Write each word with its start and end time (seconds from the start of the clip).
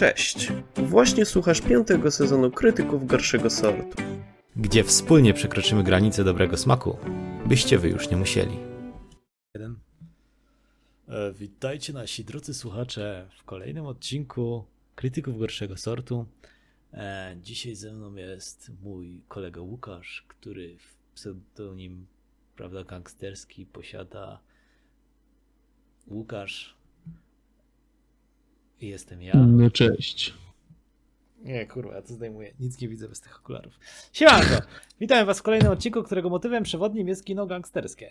Cześć! 0.00 0.52
Właśnie 0.76 1.24
słuchasz 1.24 1.60
piątego 1.60 2.10
sezonu 2.10 2.50
Krytyków 2.50 3.06
Gorszego 3.06 3.50
Sortu. 3.50 4.02
Gdzie 4.56 4.84
wspólnie 4.84 5.34
przekroczymy 5.34 5.84
granice 5.84 6.24
dobrego 6.24 6.56
smaku, 6.56 6.96
byście 7.46 7.78
wy 7.78 7.88
już 7.88 8.10
nie 8.10 8.16
musieli. 8.16 8.56
Jeden. 9.54 9.78
E, 11.08 11.32
witajcie 11.32 11.92
nasi 11.92 12.24
drodzy 12.24 12.54
słuchacze 12.54 13.28
w 13.38 13.44
kolejnym 13.44 13.86
odcinku 13.86 14.64
Krytyków 14.94 15.38
Gorszego 15.38 15.76
Sortu. 15.76 16.26
E, 16.92 17.36
dzisiaj 17.42 17.74
ze 17.74 17.92
mną 17.92 18.14
jest 18.14 18.70
mój 18.82 19.22
kolega 19.28 19.60
Łukasz, 19.60 20.24
który 20.28 20.78
w 20.78 21.14
pseudonim 21.14 22.06
prawda 22.56 22.84
gangsterski 22.84 23.66
posiada 23.66 24.40
Łukasz. 26.06 26.79
I 28.80 28.86
jestem 28.88 29.22
ja. 29.22 29.34
No 29.34 29.70
cześć. 29.70 30.34
Nie, 31.44 31.66
kurwa, 31.66 31.94
ja 31.94 32.02
to 32.02 32.14
zdejmuję. 32.14 32.52
Nic 32.60 32.80
nie 32.80 32.88
widzę 32.88 33.08
bez 33.08 33.20
tych 33.20 33.38
okularów. 33.40 33.78
Siemanko! 34.12 34.54
Witam 35.00 35.26
was 35.26 35.38
w 35.38 35.42
kolejnym 35.42 35.72
odcinku, 35.72 36.02
którego 36.02 36.30
motywem 36.30 36.62
przewodnim 36.64 37.08
jest 37.08 37.24
kino 37.24 37.46
gangsterskie. 37.46 38.06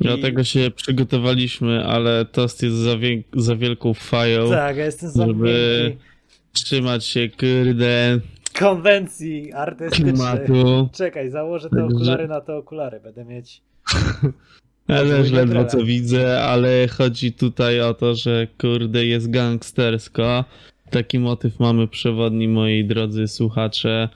I- 0.00 0.04
Dlatego 0.04 0.44
się 0.44 0.70
przygotowaliśmy, 0.76 1.84
ale 1.84 2.24
tost 2.24 2.62
jest 2.62 2.76
za, 2.76 2.96
wiek- 2.96 3.24
za 3.40 3.56
wielką 3.56 3.94
fają. 3.94 4.50
Tak, 4.50 4.76
ja 4.76 4.84
jestem 4.84 5.10
Żeby- 5.10 5.18
zamknięty 5.26 5.96
Trzymać 6.52 7.04
się, 7.06 7.28
kurde, 7.28 8.20
konwencji 8.58 9.52
artystycznej. 9.52 10.38
Czekaj, 10.92 11.30
założę 11.30 11.70
te 11.70 11.76
Także- 11.76 11.96
okulary 11.96 12.28
na 12.28 12.40
te 12.40 12.56
okulary. 12.56 13.00
Będę 13.00 13.24
mieć. 13.24 13.62
Ja 14.88 15.04
też 15.04 15.30
ledwo 15.30 15.64
co 15.64 15.84
widzę, 15.84 16.42
ale 16.42 16.88
chodzi 16.88 17.32
tutaj 17.32 17.80
o 17.80 17.94
to, 17.94 18.14
że 18.14 18.46
kurde 18.58 19.04
jest 19.06 19.30
gangstersko. 19.30 20.44
Taki 20.90 21.18
motyw 21.18 21.60
mamy 21.60 21.88
przewodni, 21.88 22.48
moi 22.48 22.84
drodzy 22.84 23.28
słuchacze, 23.28 24.08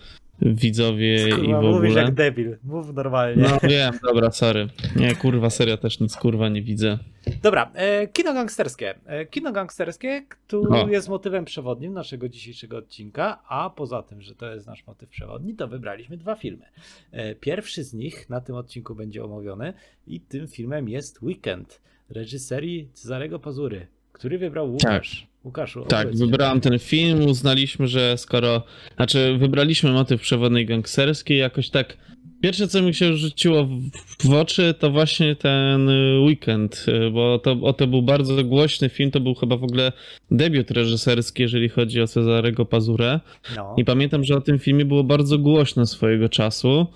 widzowie 0.42 1.29
i 1.29 1.32
Kurwa, 1.32 1.60
w 1.60 1.65
mówisz 1.65 1.90
ogóle. 1.90 2.02
jak 2.02 2.15
debil. 2.15 2.56
Mów 2.65 2.95
normalnie. 2.95 3.42
No 3.42 3.68
wiem, 3.68 3.92
dobra, 4.02 4.30
sorry. 4.30 4.68
Nie, 4.96 5.15
kurwa, 5.15 5.51
serio 5.51 5.76
też 5.76 6.01
nic 6.01 6.16
kurwa 6.16 6.48
nie 6.48 6.62
widzę. 6.62 6.98
Dobra, 7.42 7.70
e, 7.74 8.06
kino 8.09 8.34
gangsterskie. 8.34 8.95
E, 9.07 9.26
kino 9.26 9.52
gangsterskie, 9.52 10.23
tu 10.46 10.74
O. 10.74 10.88
jest 10.88 11.09
motywem 11.09 11.45
przewodnim 11.45 11.92
naszego 11.92 12.29
dzisiejszego 12.29 12.76
odcinka, 12.76 13.42
a 13.48 13.70
poza 13.70 14.02
tym, 14.02 14.23
że 14.23 14.34
to 14.34 14.54
jest 14.54 14.66
nasz 14.66 14.87
motyw 14.87 15.09
przewodni, 15.09 15.54
to 15.54 15.68
wybraliśmy 15.68 16.16
dwa 16.16 16.34
filmy. 16.34 16.64
E, 17.12 17.34
pierwszy 17.34 17.84
z 17.84 17.95
nich 17.95 18.30
na 18.30 18.40
tym 18.40 18.54
odcinku 18.57 18.95
będzie 18.95 19.24
omówiony 19.24 19.73
i 20.07 20.20
tym 20.20 20.48
filmem 20.48 20.88
jest 20.88 21.23
Weekend, 21.23 21.80
reżyserii 22.10 22.88
Cezarego 22.92 23.38
Pazury, 23.38 23.87
który 24.16 24.38
wybrał 24.38 24.72
Łukasz. 24.72 25.26
Łukaszu, 25.45 25.84
Tak, 25.84 26.16
wybrałem 26.16 26.60
ten 26.60 26.78
film, 26.78 27.26
uznaliśmy, 27.26 27.86
że 27.86 28.18
skoro. 28.18 28.62
Znaczy, 28.96 29.36
wybraliśmy 29.38 29.92
motyw 29.92 30.20
przewodnej 30.20 30.66
gangsterskiej, 30.66 31.38
jakoś 31.38 31.70
tak. 31.70 31.96
Pierwsze, 32.42 32.68
co 32.68 32.82
mi 32.82 32.95
się 32.95 33.16
rzuciło 33.16 33.64
w, 33.64 33.90
w 34.28 34.32
oczy, 34.34 34.74
to 34.78 34.90
właśnie 34.90 35.36
ten 35.36 35.88
y, 35.88 36.20
weekend, 36.20 36.86
y, 36.88 37.10
bo 37.10 37.38
to, 37.38 37.52
o, 37.62 37.73
to 37.73 37.86
był 37.86 38.02
bardzo 38.02 38.45
głośny 38.45 38.88
film. 38.88 39.10
To 39.10 39.20
był 39.20 39.34
chyba 39.34 39.56
w 39.56 39.64
ogóle 39.64 39.92
debiut 40.30 40.70
reżyserski, 40.70 41.42
jeżeli 41.42 41.68
chodzi 41.68 42.02
o 42.02 42.06
Cezarego 42.06 42.64
Pazurę. 42.64 43.20
No. 43.56 43.74
I 43.76 43.84
pamiętam, 43.84 44.24
że 44.24 44.36
o 44.36 44.40
tym 44.40 44.58
filmie 44.58 44.84
było 44.84 45.04
bardzo 45.04 45.38
głośno 45.38 45.86
swojego 45.86 46.28
czasu. 46.28 46.86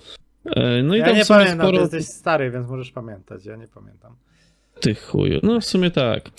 Y, 0.46 0.82
No 0.82 0.94
i 0.94 0.98
Ja 0.98 1.06
tam 1.06 1.16
nie 1.16 1.24
pamiętam, 1.24 1.58
sporo 1.58 1.88
ty 1.88 1.96
jesteś 1.96 2.04
stary, 2.04 2.50
więc 2.50 2.68
możesz 2.68 2.90
pamiętać, 2.90 3.46
ja 3.46 3.56
nie 3.56 3.68
pamiętam. 3.68 4.16
Tych 4.80 5.02
chuju. 5.02 5.40
No 5.42 5.60
w 5.60 5.64
sumie 5.64 5.90
tak. 5.90 6.30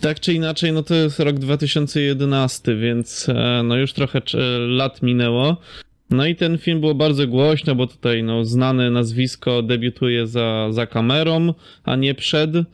Tak 0.00 0.20
czy 0.20 0.32
inaczej, 0.32 0.72
no 0.72 0.82
to 0.82 0.94
jest 0.94 1.20
rok 1.20 1.38
2011, 1.38 2.76
więc 2.76 3.28
e, 3.28 3.62
no 3.64 3.76
już 3.76 3.92
trochę 3.92 4.20
cze- 4.20 4.58
lat 4.58 5.02
minęło. 5.02 5.56
No 6.10 6.26
i 6.26 6.36
ten 6.36 6.58
film 6.58 6.80
było 6.80 6.94
bardzo 6.94 7.26
głośno, 7.26 7.74
bo 7.74 7.86
tutaj 7.86 8.22
no, 8.22 8.44
znane 8.44 8.90
nazwisko 8.90 9.62
debiutuje 9.62 10.26
za, 10.26 10.66
za 10.70 10.86
kamerą, 10.86 11.54
a 11.84 11.96
nie 11.96 12.14
przed. 12.14 12.50
E, 12.56 12.64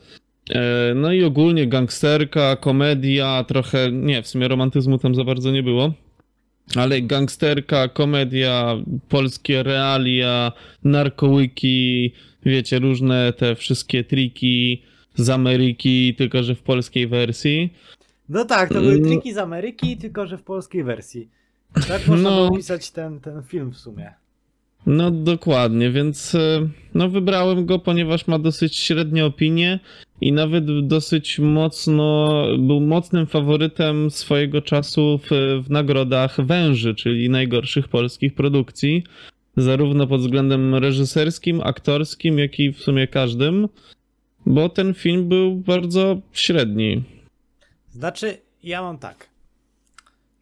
No 0.95 1.13
i 1.13 1.25
ogólnie 1.25 1.67
gangsterka, 1.67 2.57
komedia, 2.57 3.45
trochę, 3.49 3.93
nie, 3.93 4.23
w 4.23 4.29
sumie 4.29 4.49
romantyzmu 4.49 4.99
tam 4.99 5.15
za 5.15 5.25
bardzo 5.25 5.51
nie 5.51 5.63
było. 5.63 5.93
Ale 6.77 7.03
gangsterka, 7.03 7.89
komedia, 7.89 8.77
polskie 9.09 9.63
realia, 9.63 10.53
narkołyki, 10.85 12.13
wiecie, 12.45 12.79
różne 12.79 13.33
te 13.33 13.55
wszystkie 13.57 14.05
triki 14.05 14.83
z 15.15 15.31
Ameryki, 15.31 16.15
tylko 16.15 16.43
że 16.43 16.55
w 16.55 16.63
polskiej 16.63 17.07
wersji. 17.09 17.73
No 18.29 18.45
tak, 18.45 18.69
to 18.69 18.81
były 18.81 18.93
Mm. 18.95 19.05
triki 19.05 19.33
z 19.35 19.39
Ameryki, 19.39 19.97
tylko 19.97 20.27
że 20.27 20.39
w 20.39 20.43
polskiej 20.43 20.85
wersji. 20.85 21.29
Tak 21.89 22.07
można 22.09 22.31
No. 22.31 22.47
opisać 22.47 22.91
ten, 22.91 23.21
ten 23.21 23.43
film 23.43 23.71
w 23.73 23.77
sumie. 23.77 24.13
No 24.87 25.11
dokładnie, 25.11 25.91
więc 25.91 26.35
e, 26.35 26.69
no 26.95 27.09
wybrałem 27.09 27.67
go, 27.67 27.79
ponieważ 27.79 28.27
ma 28.27 28.39
dosyć 28.39 28.77
średnie 28.77 29.25
opinie 29.27 29.81
i 30.21 30.33
nawet 30.33 30.87
dosyć 30.87 31.39
mocno, 31.39 32.45
był 32.59 32.81
mocnym 32.81 33.27
faworytem 33.27 34.11
swojego 34.11 34.63
czasu 34.63 35.21
w, 35.23 35.29
w 35.67 35.71
nagrodach 35.71 36.47
Węży, 36.47 36.95
czyli 36.95 37.31
najgorszych 37.31 37.89
polskich 37.89 38.35
produkcji, 38.35 39.05
zarówno 39.57 40.07
pod 40.07 40.21
względem 40.21 40.75
reżyserskim, 40.75 41.61
aktorskim, 41.65 42.39
jak 42.39 42.61
i 42.61 42.73
w 42.73 42.79
sumie 42.83 43.07
każdym, 43.07 43.69
bo 44.47 44.69
ten 44.69 44.95
film 44.95 45.29
był 45.29 45.57
bardzo 45.57 46.17
średni. 46.33 47.03
Znaczy, 47.91 48.39
ja 48.63 48.83
mam 48.83 48.99
tak. 48.99 49.29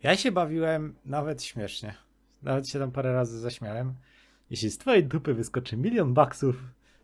Ja 0.03 0.17
się 0.17 0.33
bawiłem 0.33 0.95
nawet 1.05 1.43
śmiesznie. 1.43 1.95
Nawet 2.43 2.69
się 2.69 2.79
tam 2.79 2.91
parę 2.91 3.13
razy 3.13 3.39
zaśmiałem. 3.41 3.95
Jeśli 4.51 4.71
z 4.71 4.79
twojej 4.79 5.05
dupy 5.05 5.35
wyskoczy 5.35 5.77
milion 5.77 6.15
baksów, 6.15 6.57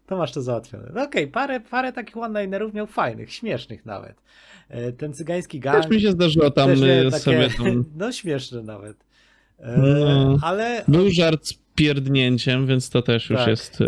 to 0.06 0.16
masz 0.16 0.32
to 0.32 0.42
załatwione. 0.42 0.90
No 0.94 1.02
okej, 1.02 1.28
parę, 1.28 1.60
parę 1.60 1.92
takich 1.92 2.16
one-linerów 2.16 2.74
miał 2.74 2.86
fajnych, 2.86 3.32
śmiesznych 3.32 3.86
nawet. 3.86 4.22
E, 4.68 4.92
Ten 4.92 5.12
cygański 5.14 5.60
gang... 5.60 5.82
Też 5.82 5.90
mi 5.90 6.00
się 6.00 6.10
zdarzyło 6.10 6.50
tam 6.50 6.70
e, 6.70 6.76
sobie 7.10 7.48
tam... 7.58 7.84
No 7.98 8.12
śmieszne 8.12 8.62
nawet. 8.62 8.96
E, 9.58 9.78
No. 9.78 10.38
Ale 10.42 10.84
Był 10.88 11.10
żart 11.10 11.46
z 11.46 11.54
pierdnięciem, 11.74 12.66
więc 12.66 12.90
to 12.90 13.02
też 13.02 13.30
już 13.30 13.38
Tak. 13.38 13.48
jest... 13.48 13.82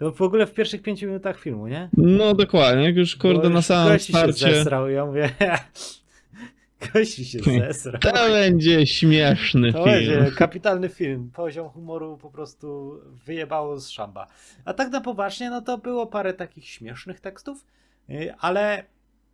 to 0.00 0.12
w 0.12 0.22
ogóle 0.22 0.46
w 0.46 0.54
pierwszych 0.54 0.82
pięciu 0.82 1.06
minutach 1.06 1.40
filmu, 1.40 1.66
nie? 1.68 1.88
No 1.96 2.34
dokładnie, 2.34 2.84
jak 2.84 2.96
już 2.96 3.16
kurde 3.16 3.48
na 3.48 3.62
samym 3.62 3.92
gości 3.92 4.12
się 4.12 4.18
starcie. 4.18 4.54
zesrał 4.54 4.90
ja 4.90 5.06
mówię... 5.06 5.30
Gości 6.94 7.24
się 7.24 7.38
zesrał. 7.68 8.00
To 8.00 8.12
będzie 8.12 8.86
śmieszny 8.86 9.72
To 9.72 9.84
film. 9.84 9.96
będzie 9.96 10.30
kapitalny 10.36 10.88
film. 10.88 11.30
Poziom 11.34 11.68
humoru 11.68 12.16
po 12.16 12.30
prostu 12.30 13.00
wyjebało 13.26 13.80
z 13.80 13.88
szamba. 13.88 14.26
A 14.64 14.74
tak 14.74 14.90
na 14.90 15.00
poważnie, 15.00 15.50
no 15.50 15.62
to 15.62 15.78
było 15.78 16.06
parę 16.06 16.34
takich 16.34 16.68
śmiesznych 16.68 17.20
tekstów, 17.20 17.66
yy, 18.08 18.34
ale 18.38 18.84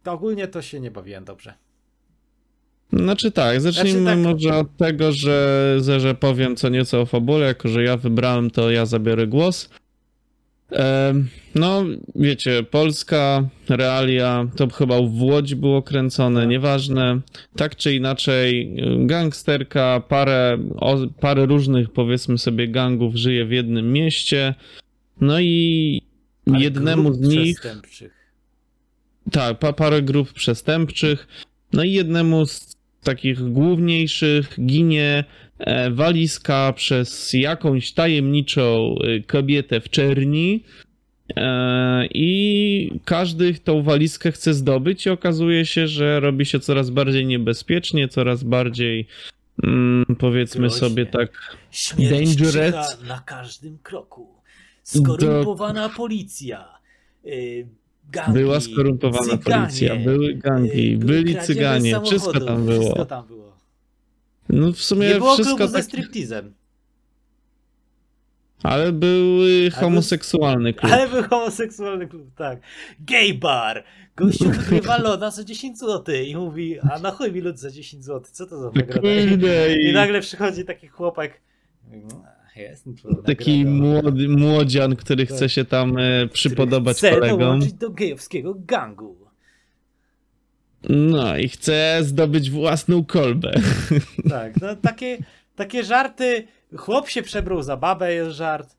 ogólnie 0.05 0.49
to 0.49 0.63
się 0.63 0.81
nie 0.81 0.91
bawiłem 0.91 1.25
dobrze. 1.25 1.55
Znaczy 2.93 3.33
tak, 3.33 3.61
zacznijmy 3.61 4.01
Znaczy 4.01 4.17
tak. 4.17 4.25
może 4.25 4.57
od 4.57 4.77
tego, 4.77 5.13
że, 5.13 5.77
że, 5.81 6.01
że 6.01 6.15
powiem 6.15 6.57
co 6.57 6.69
nieco 6.69 7.01
o 7.01 7.07
fabule, 7.07 7.47
jako 7.47 7.69
że 7.69 7.83
ja 7.83 7.97
wybrałem, 7.97 8.51
to 8.51 8.71
ja 8.71 8.87
zabiorę 8.87 9.27
głos. 9.27 9.71
No, 11.55 11.85
wiecie, 12.15 12.63
Polska, 12.63 13.49
realia, 13.69 14.49
to 14.57 14.69
chyba 14.69 15.03
w 15.03 15.23
Łodzi 15.23 15.57
było 15.57 15.83
kręcone, 15.83 16.41
Tak. 16.41 16.49
nieważne. 16.49 17.21
Tak 17.57 17.77
czy 17.77 17.95
inaczej, 17.95 18.77
gangsterka, 18.99 20.03
parę, 20.09 20.59
parę 21.21 21.47
różnych, 21.47 21.91
powiedzmy 21.91 22.39
sobie, 22.39 22.69
gangów 22.69 23.15
żyje 23.17 23.45
w 23.45 23.51
jednym 23.51 23.93
mieście. 23.93 24.55
No 25.21 25.41
i 25.41 26.03
Ale 26.47 26.61
jednemu 26.61 27.13
z 27.13 27.21
nich... 27.21 27.61
Tak, 29.33 29.59
pa, 29.59 29.73
parę 29.73 30.03
grup 30.03 30.33
przestępczych. 30.33 31.29
No 31.73 31.85
i 31.85 31.93
jednemu 31.93 32.47
z 32.47 32.77
takich 33.03 33.53
główniejszych 33.53 34.57
ginie 34.67 35.25
walizka 35.91 36.73
przez 36.73 37.33
jakąś 37.33 37.93
tajemniczą 37.93 38.95
e, 38.99 39.21
kobietę 39.21 39.81
w 39.81 39.91
czerni. 39.91 40.65
E, 41.37 42.07
I 42.15 43.01
każdy 43.05 43.55
tą 43.55 43.83
walizkę 43.83 44.33
chce 44.33 44.55
zdobyć, 44.55 45.07
i 45.07 45.11
okazuje 45.11 45.67
się, 45.67 45.89
że 45.89 46.21
robi 46.21 46.47
się 46.47 46.61
coraz 46.61 46.91
bardziej 46.91 47.27
niebezpiecznie, 47.27 48.09
coraz 48.09 48.43
bardziej, 48.43 49.07
mm, 49.65 50.05
powiedzmy 50.19 50.61
Groźnie. 50.61 50.79
sobie 50.79 51.07
tak, 51.07 51.57
Śmierć 51.71 52.37
Dangerous. 52.37 53.03
na 53.09 53.21
każdym 53.27 53.79
kroku. 53.83 54.29
Skorumpowana 54.83 55.89
policja. 55.89 56.79
Yy, 57.25 57.67
gangi, 58.11 58.33
była 58.33 58.61
skorumpowana 58.61 59.39
cyganie, 59.39 59.67
policja, 59.67 59.97
były 59.97 60.35
gangi, 60.35 60.97
byli 60.97 61.37
cyganie, 61.37 62.01
wszystko 62.05 62.41
tam 62.41 62.67
było. 62.67 62.81
Wszystko 62.81 63.05
tam 63.07 63.27
było. 63.27 63.56
No 64.49 64.73
w 64.73 64.81
sumie 64.81 65.09
Nie 65.09 65.15
było 65.15 65.35
wszystko 65.35 65.57
klubu 65.57 65.73
ze 65.73 65.79
tak... 65.79 65.85
striptizem. 65.85 66.55
Ale 68.63 68.93
był 68.93 69.45
y, 69.47 69.71
homoseksualny 69.71 70.75
klub. 70.75 70.93
Ale 70.93 71.09
był 71.09 71.23
homoseksualny 71.23 72.07
klub, 72.07 72.35
tak. 72.37 72.61
Gay 73.01 73.35
bar! 73.35 73.85
Gościu 74.17 74.51
wygrywa 74.71 74.99
loda 74.99 75.31
za 75.31 75.45
10 75.45 75.79
zł 75.79 76.15
i 76.27 76.37
mówi, 76.37 76.79
a 76.81 76.99
na 76.99 77.11
chuj 77.11 77.33
mi 77.33 77.41
lód 77.41 77.59
za 77.59 77.71
10 77.71 78.05
zł, 78.05 78.23
co 78.33 78.47
to 78.47 78.61
za 78.61 78.71
nagroda? 78.75 79.09
I, 79.81 79.93
nagle 79.93 80.21
przychodzi 80.21 80.65
taki 80.65 80.89
chłopak, 80.89 81.41
jest 82.57 82.85
taki 83.25 83.65
młody, 83.65 84.29
młodzian, 84.29 84.97
który 84.97 85.27
Tak. 85.27 85.37
chce 85.37 85.49
się 85.49 85.65
tam 85.65 85.99
e, 85.99 86.27
przypodobać 86.27 86.97
chce 86.97 87.11
kolegom. 87.11 87.39
dołączyć 87.41 87.73
do 87.73 87.91
gejowskiego 87.91 88.55
gangu. 88.59 89.26
No 90.89 91.37
i 91.37 91.49
chce 91.49 91.99
zdobyć 92.03 92.51
własną 92.51 93.05
kolbę. 93.05 93.53
Tak, 94.31 94.61
no 94.61 94.77
takie, 94.77 95.19
takie 95.57 95.85
żarty, 95.85 96.47
chłop 96.77 97.09
się 97.09 97.23
przebrał 97.23 97.63
za 97.63 97.77
babę, 97.77 98.15
jest 98.15 98.31
żart. 98.37 98.77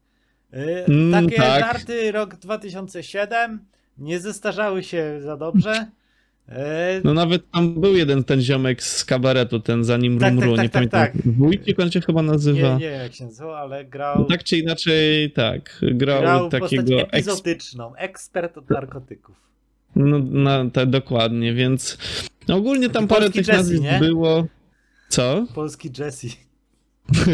Yy, 0.54 0.86
Mm, 0.88 1.26
takie 1.26 1.38
tak. 1.38 1.60
żarty 1.60 2.12
rok 2.12 2.36
2007 2.36 3.60
nie 3.98 4.20
zestarzały 4.20 4.84
się 4.84 5.22
za 5.22 5.38
dobrze. 5.38 5.88
Yy, 6.48 6.56
No 7.04 7.14
nawet 7.14 7.52
tam 7.52 7.74
był 7.82 7.96
jeden 7.96 8.24
ten 8.24 8.42
ziomek 8.42 8.84
z 8.84 9.06
kabaretu, 9.06 9.60
ten 9.60 9.84
zanim 9.84 10.20
Tak, 10.20 10.34
Rumru, 10.34 10.56
tak, 10.56 10.72
tak, 10.72 10.84
nie 10.84 10.90
tak, 10.90 11.12
pamiętam. 11.12 11.24
tak. 11.24 11.34
Wójcik 11.38 11.80
on 11.80 11.92
się 11.92 12.02
chyba 12.02 12.22
nazywa. 12.22 12.68
nie, 12.68 12.74
nie 12.74 12.90
wiem 12.92 13.02
jak 13.02 13.14
się 13.14 13.26
nazywał, 13.26 13.54
ale 13.56 13.86
grał, 13.86 14.20
No 14.20 14.26
tak 14.26 14.44
czy 14.44 14.58
inaczej, 14.58 15.32
tak. 15.32 15.80
Grał, 15.82 16.22
grał 16.22 16.50
takiego 16.50 17.00
eks... 17.02 17.10
epizodyczną, 17.12 17.96
ekspert 17.96 18.58
od 18.58 18.70
narkotyków. 18.70 19.47
No, 19.98 20.20
na, 20.20 20.70
te, 20.70 20.86
dokładnie, 20.86 21.54
więc 21.54 21.98
ogólnie 22.48 22.90
tam 22.90 23.08
parę 23.08 23.30
tych 23.30 23.48
Jesse, 23.48 23.58
nazwisk 23.58 23.84
nie? 23.84 24.00
było. 24.00 24.48
Co? 25.10 25.46
Polski 25.56 25.90
Jesse. 26.00 26.28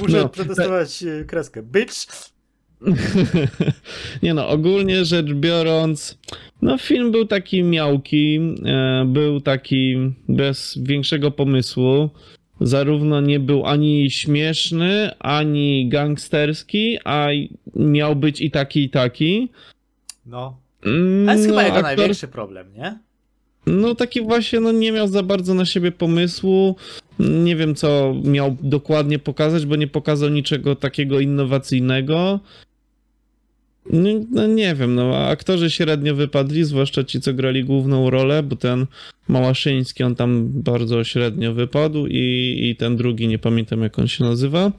Muszę 0.00 0.20
No, 0.20 0.28
przetestować 0.28 1.02
e, 1.02 1.24
kreskę. 1.24 1.62
Bitch! 1.62 2.30
Nie 4.22 4.34
no, 4.34 4.48
ogólnie 4.48 5.04
rzecz 5.04 5.32
biorąc, 5.32 6.18
no 6.62 6.78
film 6.78 7.12
był 7.12 7.26
taki 7.26 7.62
miałki, 7.62 8.40
e, 8.66 9.04
był 9.06 9.40
taki 9.40 9.96
bez 10.28 10.78
większego 10.82 11.30
pomysłu. 11.30 12.10
Zarówno 12.60 13.20
nie 13.20 13.40
był 13.40 13.66
ani 13.66 14.10
śmieszny, 14.10 15.10
ani 15.18 15.88
gangsterski, 15.88 16.98
a 17.04 17.28
miał 17.76 18.16
być 18.16 18.40
i 18.40 18.50
taki, 18.50 18.82
i 18.82 18.90
taki. 18.90 19.48
No, 20.28 20.60
Mm, 20.86 21.26
to 21.26 21.32
jest 21.32 21.46
chyba 21.46 21.62
jego 21.62 21.76
aktor- 21.76 21.82
największy 21.82 22.28
problem, 22.28 22.66
nie? 22.76 22.98
No 23.66 23.94
taki 23.94 24.20
właśnie, 24.22 24.60
no 24.60 24.72
nie 24.72 24.92
miał 24.92 25.08
za 25.08 25.22
bardzo 25.22 25.54
na 25.54 25.64
siebie 25.64 25.92
pomysłu. 25.92 26.76
Nie 27.18 27.56
wiem, 27.56 27.74
co 27.74 28.14
miał 28.24 28.56
dokładnie 28.62 29.18
pokazać, 29.18 29.66
bo 29.66 29.76
nie 29.76 29.86
pokazał 29.86 30.28
niczego 30.28 30.76
takiego 30.76 31.20
innowacyjnego. 31.20 32.40
No, 33.92 34.08
no 34.30 34.46
nie 34.46 34.74
wiem, 34.74 34.94
no 34.94 35.16
a 35.16 35.28
aktorzy 35.28 35.70
średnio 35.70 36.14
wypadli, 36.14 36.64
zwłaszcza 36.64 37.04
ci, 37.04 37.20
co 37.20 37.34
grali 37.34 37.64
główną 37.64 38.10
rolę, 38.10 38.42
bo 38.42 38.56
ten 38.56 38.86
Małaszyński, 39.28 40.04
on 40.04 40.14
tam 40.14 40.48
bardzo 40.48 41.04
średnio 41.04 41.54
wypadł 41.54 42.06
i, 42.06 42.58
i 42.70 42.76
ten 42.76 42.96
drugi, 42.96 43.28
nie 43.28 43.38
pamiętam 43.38 43.82
jak 43.82 43.98
on 43.98 44.08
się 44.08 44.24
nazywa. 44.24 44.72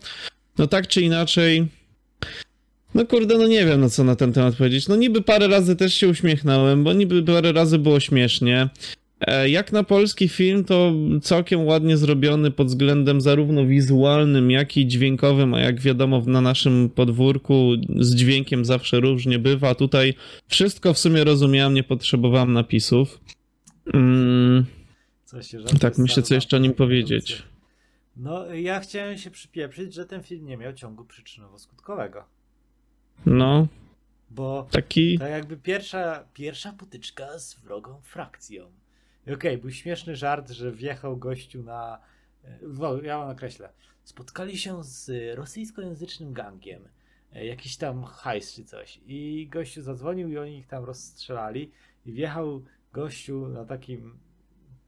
No 0.57 0.67
tak 0.67 0.87
czy 0.87 1.01
inaczej, 1.01 1.67
no 2.93 3.05
kurde, 3.05 3.37
no 3.37 3.47
nie 3.47 3.65
wiem, 3.65 3.81
no 3.81 3.89
co 3.89 4.03
na 4.03 4.15
ten 4.15 4.33
temat 4.33 4.55
powiedzieć. 4.55 4.87
No 4.87 4.95
niby 4.95 5.21
parę 5.21 5.47
razy 5.47 5.75
też 5.75 5.93
się 5.93 6.07
uśmiechnąłem, 6.07 6.83
bo 6.83 6.93
niby 6.93 7.23
parę 7.23 7.51
razy 7.51 7.79
było 7.79 7.99
śmiesznie. 7.99 8.69
E, 9.21 9.49
Jak 9.49 9.71
na 9.71 9.83
polski 9.83 10.29
film, 10.29 10.63
to 10.63 10.93
całkiem 11.21 11.65
ładnie 11.65 11.97
zrobiony 11.97 12.51
pod 12.51 12.67
względem 12.67 13.21
zarówno 13.21 13.65
wizualnym, 13.65 14.51
jak 14.51 14.77
i 14.77 14.87
dźwiękowym, 14.87 15.53
a 15.53 15.59
jak 15.59 15.79
wiadomo 15.81 16.23
na 16.27 16.41
naszym 16.41 16.89
podwórku 16.89 17.71
z 17.99 18.15
dźwiękiem 18.15 18.65
zawsze 18.65 18.99
różnie 18.99 19.39
bywa. 19.39 19.75
Tutaj 19.75 20.13
wszystko 20.47 20.93
w 20.93 20.97
sumie 20.99 21.23
rozumiałem, 21.23 21.73
nie 21.73 21.83
potrzebowałem 21.83 22.53
napisów. 22.53 23.19
Mm, 23.93 24.65
tak, 25.79 25.97
myślę, 25.97 26.23
co 26.23 26.35
jeszcze 26.35 26.57
o 26.57 26.59
nim 26.59 26.73
powiedzieć. 26.73 27.43
No, 28.17 28.53
ja 28.53 28.79
chciałem 28.79 29.17
się 29.17 29.31
przypieprzyć, 29.31 29.93
że 29.93 30.05
ten 30.05 30.23
film 30.23 30.45
nie 30.45 30.57
miał 30.57 30.73
ciągu 30.73 31.03
przyczynowo-skutkowego. 31.03 32.23
No, 33.25 33.67
Bo 34.29 34.67
taki... 34.71 35.19
tak 35.19 35.29
jakby 35.31 35.57
pierwsza, 35.57 36.25
pierwsza 36.33 36.73
potyczka 36.73 37.39
z 37.39 37.53
wrogą 37.59 38.01
frakcją. 38.01 38.71
Okej, 39.33 39.57
był 39.57 39.71
śmieszny 39.71 40.15
żart, 40.15 40.49
że 40.49 40.71
wjechał 40.71 41.17
gościu 41.17 41.63
na... 41.63 41.99
wo- 42.63 43.01
Ja 43.01 43.17
wam 43.17 43.27
nakreślę. 43.27 43.69
Spotkali 44.03 44.57
się 44.57 44.83
z 44.83 45.11
rosyjskojęzycznym 45.37 46.33
gangiem. 46.33 46.87
e, 47.33 47.45
Jakiś 47.45 47.77
tam 47.77 48.03
hajs 48.03 48.53
czy 48.55 48.63
coś. 48.65 48.99
I 49.05 49.47
gościu 49.51 49.81
zadzwonił 49.81 50.29
i 50.29 50.37
oni 50.37 50.57
ich 50.57 50.67
tam 50.67 50.83
rozstrzelali. 50.83 51.71
I 52.05 52.11
wjechał 52.11 52.63
gościu 52.93 53.47
na 53.47 53.65
takim... 53.65 54.19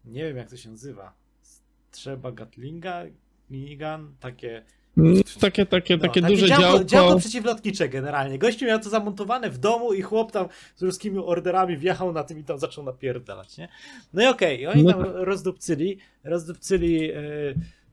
Nie 0.05 0.23
wiem 0.23 0.37
jak 0.37 0.49
to 0.49 0.57
się 0.57 0.69
nazywa. 0.69 1.13
Trzeba 1.91 2.31
Gatlinga? 2.31 3.03
Minigun? 3.49 4.15
Takie... 4.19 4.63
Takie, 5.39 5.65
takie, 5.65 5.97
No, 5.97 6.01
takie 6.01 6.21
duże 6.21 6.47
działko, 6.47 6.61
działko. 6.63 6.83
działko 6.83 7.19
przeciwlotnicze 7.19 7.89
generalnie. 7.89 8.37
Gościu 8.39 8.65
miał 8.65 8.79
to 8.79 8.89
zamontowane 8.89 9.49
w 9.49 9.57
domu 9.57 9.93
i 9.93 10.01
chłop 10.01 10.31
tam 10.31 10.47
z 10.75 10.81
ruskimi 10.83 11.17
orderami 11.17 11.77
wjechał 11.77 12.13
na 12.13 12.23
tym 12.23 12.39
i 12.39 12.43
tam 12.43 12.59
zaczął 12.59 12.83
napierdalać, 12.83 13.57
nie? 13.57 13.69
No 14.13 14.23
i 14.23 14.25
okej, 14.25 14.59
i 14.61 14.67
oni 14.67 14.83
No 14.83 14.91
tam 14.93 15.01
rozdupcyli, 15.03 15.97
rozdupcyli 16.23 17.11
e, 17.11 17.19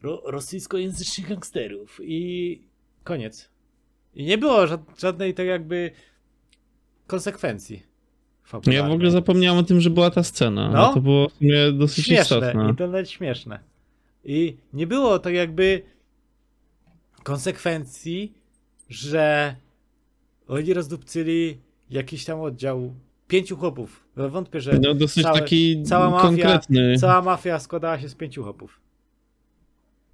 ro, 0.03 0.23
rosyjskojęzycznych 0.27 1.29
gangsterów 1.29 2.01
i 2.03 2.61
koniec. 3.05 3.49
I 4.15 4.25
nie 4.25 4.39
było 4.39 4.67
ża- 4.67 4.79
żadnej 5.01 5.35
tak 5.35 5.47
jakby 5.47 5.91
konsekwencji. 7.07 7.77
Ja 7.77 8.51
fabularnej. 8.51 8.91
w 8.91 8.95
ogóle 8.95 9.11
zapomniałem 9.11 9.59
o 9.59 9.63
tym, 9.63 9.81
że 9.81 9.91
była 9.91 10.11
ta 10.11 10.23
scena. 10.23 10.69
No. 10.69 10.73
No. 10.73 10.95
To 10.95 11.01
było 11.01 11.29
w 11.29 11.33
sumie 11.33 11.73
dosyć 11.73 12.05
śmieszne 12.07 12.37
istotne. 12.37 12.71
i 12.73 12.77
to 12.77 12.87
nawet 12.87 13.11
śmieszne. 13.11 13.59
I 14.25 14.57
nie 14.73 14.87
było 14.87 15.19
tak 15.19 15.35
jakby 15.35 15.83
konsekwencji, 17.23 18.33
że 18.89 19.57
oni 20.49 20.75
rozdupcyli 20.75 21.59
jakiś 21.91 22.25
tam 22.25 22.41
oddział 22.41 22.95
pięciu 23.29 23.57
chłopów. 23.57 24.05
No 24.17 24.29
Wątpię, 24.31 24.61
że 24.61 24.79
No 24.83 24.95
dosyć 24.95 25.23
całe- 25.23 25.41
taki 25.41 25.83
cała 25.83 26.11
mafia- 26.11 26.23
konkretny. 26.23 26.97
cała 26.99 27.23
mafia 27.23 27.59
składała 27.59 27.99
się 28.01 28.09
z 28.09 28.15
pięciu 28.15 28.43
chłopów. 28.43 28.81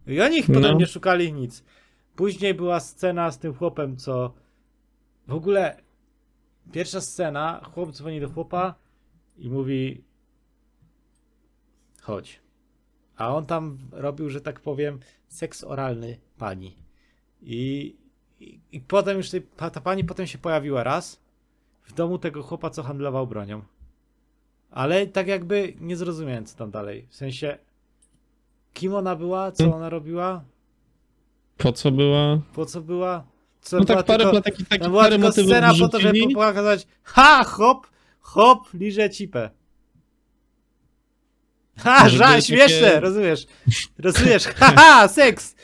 I 0.06 0.20
oni 0.20 0.38
ich 0.38 0.48
No. 0.48 0.54
potem 0.54 0.78
nie 0.78 0.86
szukali 0.86 1.32
nic. 1.32 1.64
Później 2.16 2.54
była 2.54 2.80
scena 2.80 3.30
z 3.30 3.38
tym 3.38 3.54
chłopem, 3.54 3.96
co 3.96 4.34
w 5.28 5.34
ogóle 5.34 5.76
pierwsza 6.72 7.00
scena, 7.00 7.60
chłop 7.72 7.92
dzwoni 7.92 8.20
do 8.20 8.28
chłopa 8.28 8.74
i 9.38 9.50
mówi 9.50 10.04
chodź. 12.02 12.40
A 13.16 13.34
on 13.34 13.46
tam 13.46 13.78
robił, 13.92 14.30
że 14.30 14.40
tak 14.40 14.60
powiem, 14.60 15.00
seks 15.28 15.64
oralny 15.64 16.18
pani. 16.38 16.76
I, 17.44 17.96
i, 18.40 18.58
i 18.72 18.80
potem 18.80 19.16
już 19.16 19.30
tej, 19.30 19.42
ta, 19.42 19.70
pani 19.70 20.04
potem 20.04 20.26
się 20.26 20.38
pojawiła 20.38 20.84
raz 20.84 21.20
w 21.84 21.92
domu 21.92 22.18
tego 22.18 22.42
chłopa, 22.42 22.70
co 22.70 22.82
handlował 22.82 23.26
bronią. 23.26 23.62
Ale 24.70 25.06
tak 25.06 25.26
jakby 25.26 25.74
nie 25.80 25.96
zrozumiałem, 25.96 26.46
co 26.46 26.56
tam 26.56 26.70
dalej. 26.70 27.06
W 27.10 27.16
sensie, 27.16 27.58
kim 28.74 28.94
ona 28.94 29.16
była, 29.16 29.52
co 29.52 29.62
Hmm. 29.62 29.76
ona 29.76 29.88
robiła, 29.90 30.44
Po 31.56 31.72
co 31.72 31.90
była? 31.90 32.38
po 32.54 32.66
co 32.66 32.80
była. 32.80 33.24
Co 33.60 33.78
No 33.78 33.84
była 33.84 33.96
tak 33.96 34.06
parę, 34.06 34.24
tylko, 34.24 34.40
takich 34.40 34.68
tam 34.68 34.90
była 34.90 35.02
parę 35.04 35.18
motywów 35.18 35.50
scena 35.50 35.72
po 35.80 35.88
to, 35.88 36.00
żeby 36.00 36.18
pokazać 36.34 36.86
ha, 37.02 37.44
hop, 37.44 37.86
hop, 38.20 38.68
liże 38.74 39.10
cipę. 39.10 39.50
Ha, 41.78 42.08
były 42.28 42.42
śmieszne, 42.42 42.86
takie- 42.88 43.00
rozumiesz? 43.00 43.46
Rozumiesz? 43.98 44.44
Haha, 44.44 45.08
seks! 45.08 45.56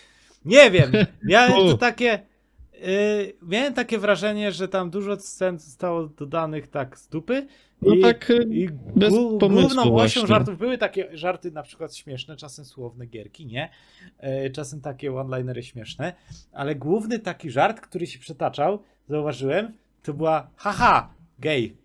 Nie 0.44 0.70
wiem, 0.70 0.92
miałem 1.24 1.52
to 1.70 1.78
takie... 1.78 2.30
Yy, 2.72 3.32
miałem 3.42 3.74
takie 3.74 3.98
wrażenie, 3.98 4.52
że 4.52 4.68
tam 4.68 4.90
dużo 4.90 5.16
scen 5.20 5.58
zostało 5.58 6.06
dodanych 6.06 6.68
tak 6.68 6.98
z 6.98 7.08
dupy. 7.08 7.46
No 7.82 7.94
i, 7.94 8.00
tak, 8.00 8.30
y, 8.30 8.46
i 8.50 8.68
bez 8.96 9.14
głó- 9.14 9.38
pomysłu 9.38 9.68
główną 9.68 9.96
osią 9.96 10.26
żartów 10.26 10.58
były 10.58 10.78
takie 10.78 11.08
żarty 11.12 11.50
na 11.50 11.62
przykład 11.62 11.96
śmieszne, 11.96 12.36
czasem 12.36 12.64
słowne 12.64 13.06
gierki, 13.06 13.46
nie? 13.46 13.70
E, 14.18 14.50
czasem 14.50 14.80
takie 14.80 15.14
one-linery 15.14 15.62
śmieszne, 15.62 16.12
ale 16.52 16.74
główny 16.74 17.18
taki 17.18 17.50
żart, 17.50 17.80
który 17.80 18.06
się 18.06 18.18
przetaczał, 18.18 18.82
zauważyłem, 19.08 19.72
to 20.02 20.14
była 20.14 20.50
haha, 20.56 21.14
gej. 21.38 21.76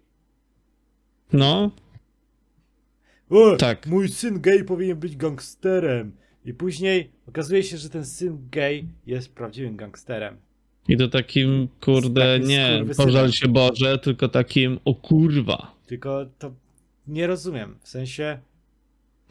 No, 1.33 1.71
O, 3.29 3.55
Tak. 3.57 3.87
Mój 3.87 4.09
syn 4.09 4.41
gej 4.41 4.63
powinien 4.63 4.97
być 4.97 5.17
gangsterem. 5.17 6.11
I 6.45 6.53
później 6.53 7.11
okazuje 7.27 7.63
się, 7.63 7.77
że 7.77 7.89
ten 7.89 8.05
syn 8.05 8.47
gej 8.51 8.87
jest 9.05 9.33
prawdziwym 9.35 9.75
gangsterem. 9.75 10.37
i 10.87 10.97
to 10.97 11.07
takim, 11.07 11.67
kurde, 11.81 12.33
takim 12.33 12.47
nie, 12.47 12.83
pożal 12.97 13.31
się 13.31 13.47
Boże, 13.47 13.97
tylko 13.99 14.29
takim, 14.29 14.79
o 14.85 14.95
kurwa. 14.95 15.75
Tylko 15.85 16.25
to 16.39 16.51
nie 17.07 17.27
rozumiem. 17.27 17.77
W 17.81 17.89
sensie 17.89 18.39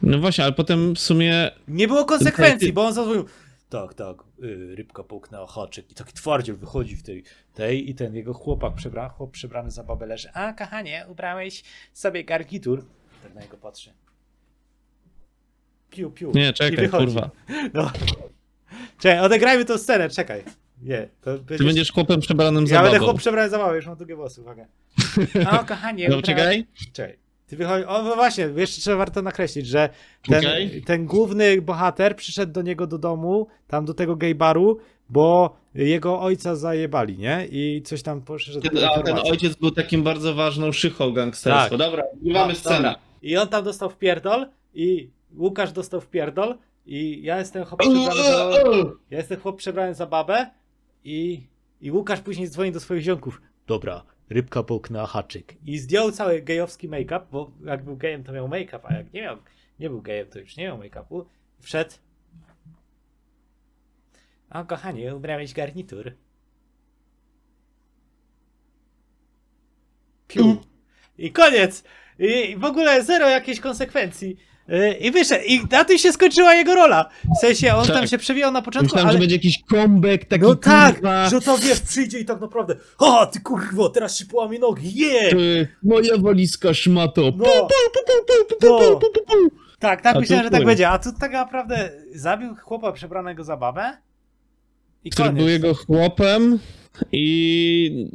No 0.02 0.18
właśnie, 0.18 0.44
ale 0.44 0.52
potem 0.52 0.94
w 0.94 0.98
sumie, 0.98 1.50
nie 1.68 1.88
było 1.88 2.04
konsekwencji, 2.04 2.72
bo 2.72 2.86
on 2.86 2.92
zadzwonił. 2.92 3.24
tak, 3.68 3.94
tak, 3.94 4.16
y, 4.44 4.74
rybka 4.76 5.02
połknęła 5.02 5.46
haczyk. 5.46 5.90
I 5.90 5.94
taki 5.94 6.12
twardziel 6.12 6.56
wychodzi 6.56 6.96
w 6.96 7.02
tej, 7.02 7.24
tej 7.54 7.90
i 7.90 7.94
ten 7.94 8.14
jego 8.14 8.34
chłopak, 8.34 8.74
przebra, 8.74 9.08
chłop 9.08 9.30
przebrany 9.30 9.70
za 9.70 9.84
babę 9.84 10.06
leży. 10.06 10.28
A, 10.32 10.52
kochanie, 10.52 11.04
ubrałeś 11.08 11.62
sobie 11.92 12.24
garnitur. 12.24 12.84
Tak 13.22 13.34
na 13.34 13.40
niego 13.40 13.56
patrzy. 13.56 13.90
Piu, 15.94 16.10
piu. 16.10 16.32
Nie, 16.34 16.52
czekaj, 16.52 16.88
kurwa. 16.88 17.30
No. 17.74 17.90
Czekaj, 19.00 19.20
odegrajmy 19.20 19.64
tą 19.64 19.78
scenę, 19.78 20.08
czekaj. 20.10 20.42
Nie, 20.82 21.08
to 21.20 21.38
Ty 21.38 21.44
będziesz... 21.44 21.66
będziesz 21.66 21.92
chłopem 21.92 22.20
przebranym 22.20 22.66
za 22.66 22.74
Ja 22.74 22.82
będę 22.82 22.96
babą. 22.98 23.06
chłop 23.06 23.18
przebrany 23.18 23.50
za 23.50 23.58
babę, 23.58 23.76
już 23.76 23.86
mam 23.86 23.96
długie 23.96 24.16
włosy, 24.16 24.40
uwaga. 24.40 24.66
O, 25.60 25.64
kochanie, 25.64 26.08
No, 26.08 26.22
czekaj. 26.22 26.66
Czekaj. 26.92 27.18
Ty 27.46 27.56
wychodzi... 27.56 27.84
O, 27.86 28.02
no 28.02 28.14
właśnie, 28.14 28.48
jeszcze 28.56 28.80
trzeba 28.80 28.96
warto 28.96 29.22
nakreślić, 29.22 29.66
że 29.66 29.88
ten, 30.28 30.38
Okej. 30.38 30.82
ten 30.82 31.06
główny 31.06 31.62
bohater 31.62 32.16
przyszedł 32.16 32.52
do 32.52 32.62
niego 32.62 32.86
do 32.86 32.98
domu, 32.98 33.46
tam 33.68 33.84
do 33.84 33.94
tego 33.94 34.16
gay 34.16 34.34
baru, 34.34 34.78
bo 35.08 35.56
jego 35.74 36.20
ojca 36.20 36.56
zajebali, 36.56 37.18
nie? 37.18 37.46
I 37.50 37.82
coś 37.84 38.02
tam 38.02 38.20
poszedł. 38.22 38.60
Ten, 38.60 38.84
a 38.84 39.02
ten 39.02 39.18
ojciec 39.24 39.54
był 39.54 39.70
takim 39.70 40.02
bardzo 40.02 40.34
ważną 40.34 40.72
szychą 40.72 41.12
gangsterstwo. 41.12 41.68
Tak. 41.68 41.78
Dobra, 41.78 42.02
mamy 42.22 42.52
No, 42.52 42.58
scenę. 42.58 42.76
dobra. 42.76 42.94
I 43.22 43.36
on 43.36 43.48
tam 43.48 43.64
dostał 43.64 43.90
w 43.90 43.96
pierdol 43.98 44.46
i 44.74 45.10
Łukasz 45.36 45.72
dostał 45.72 46.00
w 46.00 46.08
pierdol 46.08 46.58
i 46.86 47.22
ja 47.22 47.38
jestem 47.38 47.64
chłop 47.64 47.80
przebrany 47.80 48.22
za, 48.22 48.50
ja 49.10 49.18
jestem 49.18 49.40
chłop 49.40 49.56
przebrany 49.56 49.94
za 49.94 50.06
babę 50.06 50.50
i, 51.04 51.46
i 51.80 51.92
Łukasz 51.92 52.20
później 52.20 52.48
dzwoni 52.48 52.72
do 52.72 52.80
swoich 52.80 53.02
ziomków. 53.02 53.42
Dobra, 53.66 54.04
rybka 54.30 54.62
połknęła 54.62 55.06
haczyk. 55.06 55.54
I 55.66 55.78
zdjął 55.78 56.12
cały 56.12 56.42
gejowski 56.42 56.88
make-up, 56.88 57.26
bo 57.32 57.50
jak 57.64 57.84
był 57.84 57.96
gejem 57.96 58.24
to 58.24 58.32
miał 58.32 58.48
make-up, 58.48 58.80
a 58.82 58.94
jak 58.94 59.12
nie 59.12 59.22
miał, 59.22 59.36
nie 59.78 59.90
był 59.90 60.02
gejem 60.02 60.28
to 60.28 60.38
już 60.38 60.56
nie 60.56 60.64
miał 60.64 60.78
make-upu. 60.78 61.24
Wszedł. 61.60 61.94
O 64.50 64.64
kochanie, 64.64 65.16
ubrałeś 65.16 65.52
garnitur. 65.52 66.12
Piu. 70.28 70.56
I 71.18 71.32
koniec. 71.32 71.84
I 72.18 72.56
w 72.56 72.64
ogóle 72.64 73.02
zero 73.02 73.28
jakiejś 73.28 73.60
konsekwencji. 73.60 74.36
Yy, 74.68 74.92
I 74.92 75.10
wyszedł. 75.10 75.44
I 75.46 75.60
na 75.70 75.84
tym 75.84 75.98
się 75.98 76.12
skończyła 76.12 76.54
jego 76.54 76.74
rola. 76.74 77.08
W 77.36 77.40
sensie 77.40 77.74
on 77.74 77.86
tam 77.86 77.96
Tak. 77.96 78.08
się 78.08 78.18
przewijał 78.18 78.52
na 78.52 78.62
początku, 78.62 78.84
Myślałem, 78.86 79.08
ale... 79.08 79.12
że 79.12 79.18
będzie 79.20 79.36
jakiś 79.36 79.62
comeback 79.70 80.24
taki 80.24 80.42
No 80.42 80.54
tak, 80.54 80.94
kurwa, 80.94 81.28
że 81.30 81.40
to 81.40 81.58
wiesz, 81.58 81.80
przyjdzie 81.80 82.18
i 82.18 82.24
tak 82.24 82.40
naprawdę 82.40 82.76
o, 82.98 83.26
ty 83.26 83.40
kurwo, 83.40 83.88
teraz 83.88 84.18
się 84.18 84.26
połamie 84.26 84.58
nogi, 84.58 84.94
je! 85.00 85.30
ty, 85.30 85.68
moja 85.82 86.18
walizka 86.18 86.74
szmato. 86.74 87.22
No, 87.22 87.30
Pu, 87.30 87.44
pu, 87.44 87.48
pu, 88.58 88.68
no. 88.68 88.78
pu, 88.78 89.00
pu, 89.00 89.10
pu, 89.10 89.20
pu. 89.26 89.56
tak, 89.78 90.02
tak 90.02 90.16
A 90.16 90.20
myślałem, 90.20 90.44
że 90.44 90.50
tak 90.50 90.64
będzie, 90.64 90.88
a 90.88 90.98
tu 90.98 91.10
tak 91.20 91.32
naprawdę 91.32 91.90
zabił 92.14 92.54
chłopa 92.56 92.92
przebranego 92.92 93.44
za 93.44 93.56
babę 93.56 93.96
i 95.04 95.10
Który 95.10 95.32
był 95.32 95.48
jego 95.48 95.74
chłopem 95.74 96.58
i 97.12 98.08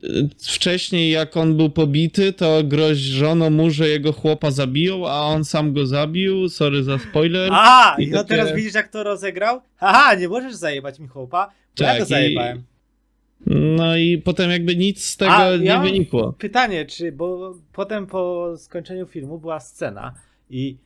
wcześniej 0.43 1.11
jak 1.11 1.37
on 1.37 1.57
był 1.57 1.69
pobity, 1.69 2.33
to 2.33 2.63
grożono 2.63 3.49
mu, 3.49 3.69
że 3.69 3.89
jego 3.89 4.11
chłopa 4.13 4.51
zabiją, 4.51 5.07
a 5.09 5.21
on 5.21 5.45
sam 5.45 5.73
go 5.73 5.85
zabił. 5.87 6.49
Sorry 6.49 6.83
za 6.83 6.97
spoiler. 6.99 7.49
A, 7.53 7.95
I 7.99 8.03
i 8.03 8.09
no 8.09 8.17
takie- 8.17 8.29
teraz 8.29 8.55
widzisz 8.55 8.73
jak 8.73 8.87
to 8.87 9.03
rozegrał? 9.03 9.61
Haha, 9.75 10.15
nie 10.15 10.29
możesz 10.29 10.55
zajebać 10.55 10.99
mi 10.99 11.07
chłopa, 11.07 11.47
bo 11.77 11.83
ja 11.83 11.89
Tak, 11.89 11.99
go 11.99 12.05
i- 12.05 12.07
zajebałem. 12.07 12.63
No 13.45 13.97
i 13.97 14.17
potem 14.17 14.51
jakby 14.51 14.75
nic 14.75 15.03
z 15.05 15.17
tego 15.17 15.31
A, 15.33 15.57
nie 15.57 15.65
ja 15.65 15.79
wynikło. 15.79 16.33
Pytanie, 16.33 16.85
czy, 16.85 17.11
bo 17.11 17.55
potem 17.73 18.07
po 18.07 18.53
skończeniu 18.57 19.07
filmu 19.07 19.39
była 19.39 19.59
scena 19.59 20.13
i 20.49 20.77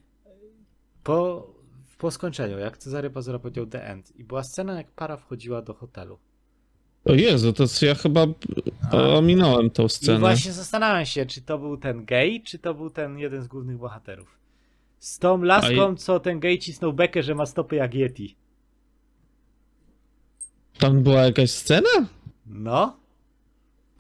po, 1.04 1.48
po 1.98 2.12
skończeniu, 2.12 2.60
jak 2.60 2.78
Cezary 2.78 3.10
Pazura 3.10 3.40
powiedział 3.40 3.66
The 3.66 3.86
End, 3.88 4.16
i 4.16 4.24
była 4.24 4.44
scena, 4.44 4.78
jak 4.78 4.92
para 4.92 5.18
wchodziła 5.18 5.62
do 5.62 5.74
hotelu. 5.74 6.18
O 7.06 7.14
Jezu, 7.14 7.54
to 7.54 7.64
ja 7.82 7.96
chyba 7.96 8.26
ominąłem 8.92 9.70
tą 9.70 9.86
I 9.86 9.90
scenę. 9.90 10.20
właśnie 10.20 10.52
zastanawiam 10.52 11.06
się, 11.06 11.26
czy 11.26 11.42
to 11.42 11.58
był 11.58 11.78
ten 11.78 12.06
gej, 12.06 12.44
czy 12.44 12.60
to 12.60 12.74
był 12.74 12.90
ten 12.90 13.18
jeden 13.20 13.44
z 13.44 13.48
głównych 13.48 13.78
bohaterów. 13.78 14.40
Z 15.00 15.20
tą 15.20 15.44
laską, 15.44 15.96
co 15.96 16.20
ten 16.20 16.40
gej 16.40 16.60
cisnął 16.60 16.94
bekę, 16.94 17.24
że 17.24 17.36
ma 17.36 17.46
stopy 17.46 17.76
jak 17.76 17.94
Yeti. 17.96 18.36
Tam 20.80 21.04
była 21.04 21.22
jakaś 21.22 21.52
scena? 21.52 21.90
No, 22.46 22.98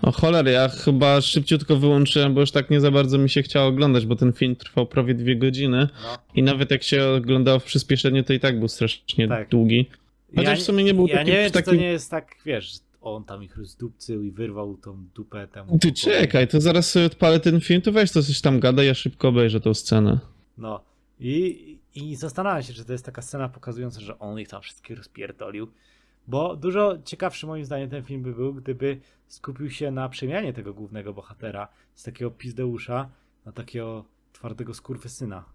O 0.01 0.11
cholery, 0.11 0.51
ja 0.51 0.69
chyba 0.69 1.21
szybciutko 1.21 1.75
wyłączyłem, 1.75 2.33
bo 2.33 2.41
już 2.41 2.51
tak 2.51 2.69
nie 2.69 2.81
za 2.81 2.91
bardzo 2.91 3.17
mi 3.17 3.29
się 3.29 3.41
chciało 3.43 3.67
oglądać, 3.67 4.05
bo 4.05 4.15
ten 4.15 4.33
film 4.33 4.55
trwał 4.55 4.85
prawie 4.85 5.13
dwie 5.13 5.35
godziny 5.35 5.87
no. 6.03 6.17
i 6.35 6.43
nawet 6.43 6.71
jak 6.71 6.83
się 6.83 7.05
oglądało 7.07 7.59
w 7.59 7.63
przyspieszeniu, 7.63 8.23
to 8.23 8.33
i 8.33 8.39
tak 8.39 8.59
był 8.59 8.67
strasznie 8.67 9.27
Tak. 9.27 9.49
długi. 9.49 9.89
Chociaż 10.35 10.59
w 10.59 10.63
sumie 10.63 10.83
nie 10.83 10.93
był 10.93 11.07
ja 11.07 11.17
taki- 11.17 11.31
nie 11.31 11.37
wiem, 11.37 11.51
taki- 11.51 11.65
to 11.65 11.75
nie 11.75 11.85
jest 11.85 12.11
tak, 12.11 12.35
wiesz, 12.45 12.73
on 13.03 13.23
tam 13.23 13.43
ich 13.43 13.57
rozdupcył 13.57 14.23
i 14.23 14.31
wyrwał 14.31 14.77
tą 14.77 15.05
dupę 15.15 15.47
temu. 15.47 15.79
Ty 15.79 15.91
czekaj, 15.91 16.47
to 16.47 16.61
zaraz 16.61 16.91
sobie 16.91 17.05
odpalę 17.05 17.39
ten 17.39 17.61
film, 17.61 17.81
to 17.81 17.91
weź 17.91 18.11
to 18.11 18.23
coś 18.23 18.41
tam 18.41 18.59
gada, 18.59 18.83
ja 18.83 18.93
szybko 18.93 19.27
obejrzę 19.27 19.59
tą 19.59 19.73
scenę. 19.73 20.19
No. 20.57 20.83
I, 21.19 21.79
I 21.95 22.15
zastanawiam 22.15 22.63
się, 22.63 22.73
czy 22.73 22.85
to 22.85 22.91
jest 22.91 23.05
taka 23.05 23.21
scena 23.21 23.49
pokazująca, 23.49 24.01
że 24.01 24.19
on 24.19 24.39
ich 24.39 24.47
tam 24.47 24.61
wszystkich 24.61 24.97
rozpierdolił. 24.97 25.67
Bo 26.27 26.55
dużo 26.55 26.97
ciekawszy 27.05 27.47
moim 27.47 27.65
zdaniem 27.65 27.89
ten 27.89 28.03
film 28.03 28.21
by 28.21 28.33
był, 28.33 28.53
gdyby 28.53 28.99
skupił 29.27 29.69
się 29.69 29.91
na 29.91 30.09
przemianie 30.09 30.53
tego 30.53 30.73
głównego 30.73 31.13
bohatera 31.13 31.67
z 31.95 32.03
takiego 32.03 32.31
pizdeusza 32.31 33.09
na 33.45 33.51
takiego 33.51 34.05
twardego 34.33 34.73
skurwysyna. 34.73 35.45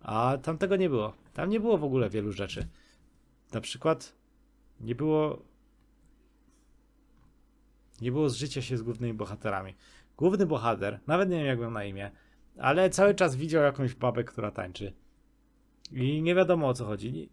A 0.00 0.38
tam 0.42 0.58
tego 0.58 0.76
nie 0.76 0.88
było. 0.88 1.12
Tam 1.34 1.50
nie 1.50 1.60
było 1.60 1.78
w 1.78 1.84
ogóle 1.84 2.10
wielu 2.10 2.32
rzeczy. 2.32 2.66
Na 3.52 3.60
przykład 3.60 4.12
nie 4.80 4.94
było 4.94 5.42
nie 8.00 8.12
było 8.12 8.28
zżycia 8.28 8.62
się 8.62 8.76
z 8.76 8.82
głównymi 8.82 9.14
bohaterami. 9.14 9.74
Główny 10.16 10.46
bohater, 10.46 11.00
nawet 11.06 11.30
nie 11.30 11.36
wiem 11.36 11.46
jak 11.46 11.60
miał 11.60 11.70
na 11.70 11.84
imię, 11.84 12.10
ale 12.58 12.90
cały 12.90 13.14
czas 13.14 13.36
widział 13.36 13.62
jakąś 13.62 13.94
babę, 13.94 14.24
która 14.24 14.50
tańczy. 14.50 14.92
I 15.92 16.22
nie 16.22 16.34
wiadomo 16.34 16.68
o 16.68 16.74
co 16.74 16.84
chodzi. 16.84 17.30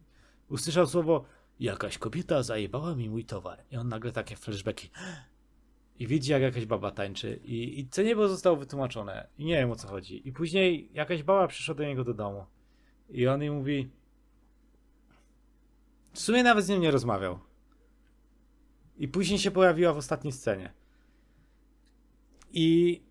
Usłyszał 0.50 0.88
słowo 0.88 1.26
jakaś 1.60 1.98
kobieta 1.98 2.44
zajebała 2.44 2.96
mi 2.96 3.10
mój 3.10 3.26
towar. 3.26 3.64
I 3.72 3.78
on 3.78 3.88
nagle 3.88 4.12
takie 4.12 4.36
flashbacki. 4.36 4.90
I 6.00 6.08
widzi 6.08 6.32
jak 6.32 6.42
jakaś 6.42 6.66
baba 6.66 6.92
tańczy. 6.92 7.40
I, 7.44 7.80
I 7.80 7.90
co 7.90 8.02
nie 8.02 8.16
było 8.16 8.28
zostało 8.28 8.56
wytłumaczone. 8.58 9.28
I 9.38 9.46
nie 9.46 9.54
wiem 9.54 9.72
o 9.72 9.76
co 9.76 9.88
chodzi. 9.88 10.28
I 10.28 10.32
później 10.32 10.90
jakaś 10.94 11.24
baba 11.24 11.48
przyszła 11.48 11.76
do 11.76 11.84
niego 11.84 12.04
do 12.04 12.14
domu. 12.14 12.46
I 13.10 13.28
on 13.28 13.42
jej 13.42 13.52
mówi 13.52 13.90
w 16.14 16.20
sumie 16.20 16.44
nawet 16.44 16.66
z 16.66 16.70
nim 16.70 16.82
nie 16.82 16.92
rozmawiał. 16.92 17.40
I 19.00 19.08
później 19.08 19.40
się 19.40 19.52
pojawiła 19.52 19.94
w 19.94 19.98
ostatniej 19.98 20.34
scenie. 20.34 20.74
I 22.54 23.02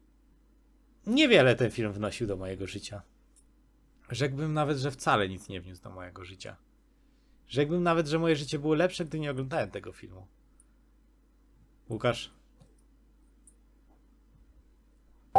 niewiele 1.06 1.56
ten 1.56 1.70
film 1.70 1.92
wnosił 1.92 2.26
do 2.26 2.36
mojego 2.36 2.66
życia. 2.66 3.02
Rzekłbym 4.10 4.52
nawet, 4.54 4.78
że 4.78 4.90
wcale 4.90 5.28
nic 5.28 5.48
nie 5.48 5.60
wniósł 5.60 5.82
do 5.82 5.90
mojego 5.90 6.24
życia. 6.24 6.56
Rzekłbym 7.48 7.82
nawet, 7.82 8.06
że 8.06 8.18
moje 8.18 8.36
życie 8.36 8.58
było 8.58 8.74
lepsze, 8.74 9.04
gdy 9.04 9.18
nie 9.18 9.30
oglądałem 9.30 9.70
tego 9.70 9.92
filmu. 9.92 10.26
Łukasz? 11.88 12.30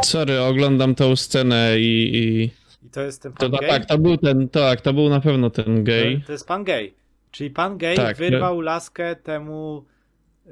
Sorry, 0.03 0.41
oglądam 0.41 0.95
tą 0.95 1.15
scenę 1.15 1.79
i... 1.79 2.17
i... 2.17 2.51
I 2.85 2.89
to 2.89 3.01
jest 3.01 3.21
ten 3.21 3.33
To, 3.33 3.39
pan 3.39 3.51
to, 3.51 3.57
gay? 3.57 3.69
tak, 3.69 3.85
to 3.85 3.97
był 3.97 4.17
ten, 4.17 4.49
tak, 4.49 4.81
to 4.81 4.93
był 4.93 5.09
na 5.09 5.21
pewno 5.21 5.49
ten 5.49 5.83
gay. 5.83 6.19
To, 6.19 6.25
to 6.25 6.31
jest 6.31 6.47
pan 6.47 6.63
gay. 6.63 6.93
Czyli 7.31 7.49
pan 7.49 7.77
gay 7.77 7.95
Tak, 7.95 8.17
wyrwał 8.17 8.61
laskę 8.61 9.15
temu 9.15 9.85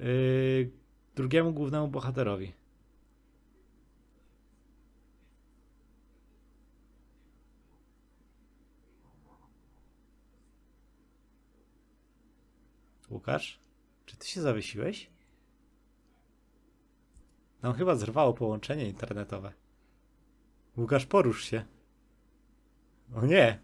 yy, 0.02 0.72
drugiemu 1.16 1.54
głównemu 1.54 1.88
bohaterowi. 1.88 2.54
Łukasz? 13.10 13.60
Czy 14.06 14.18
ty 14.18 14.28
się 14.28 14.42
zawiesiłeś? 14.42 15.10
Nam 17.62 17.74
chyba 17.74 17.96
zerwało 17.96 18.34
połączenie 18.34 18.88
internetowe. 18.88 19.54
Łukasz, 20.78 21.06
porusz 21.06 21.44
się. 21.44 21.66
O 23.16 23.26
nie! 23.26 23.60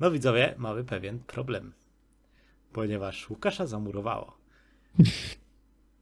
No 0.00 0.10
widzowie, 0.10 0.54
mamy 0.58 0.84
pewien 0.84 1.18
problem. 1.18 1.72
Ponieważ 2.72 3.30
Łukasza 3.30 3.66
zamurowało. 3.66 4.41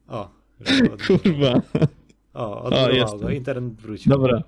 O. 0.09 0.29
Kurwa. 1.07 1.63
o 2.35 2.91
jestem. 2.91 3.21
go, 3.21 3.31
internet 3.31 3.75
wrócił. 3.75 4.11
Dobra. 4.13 4.43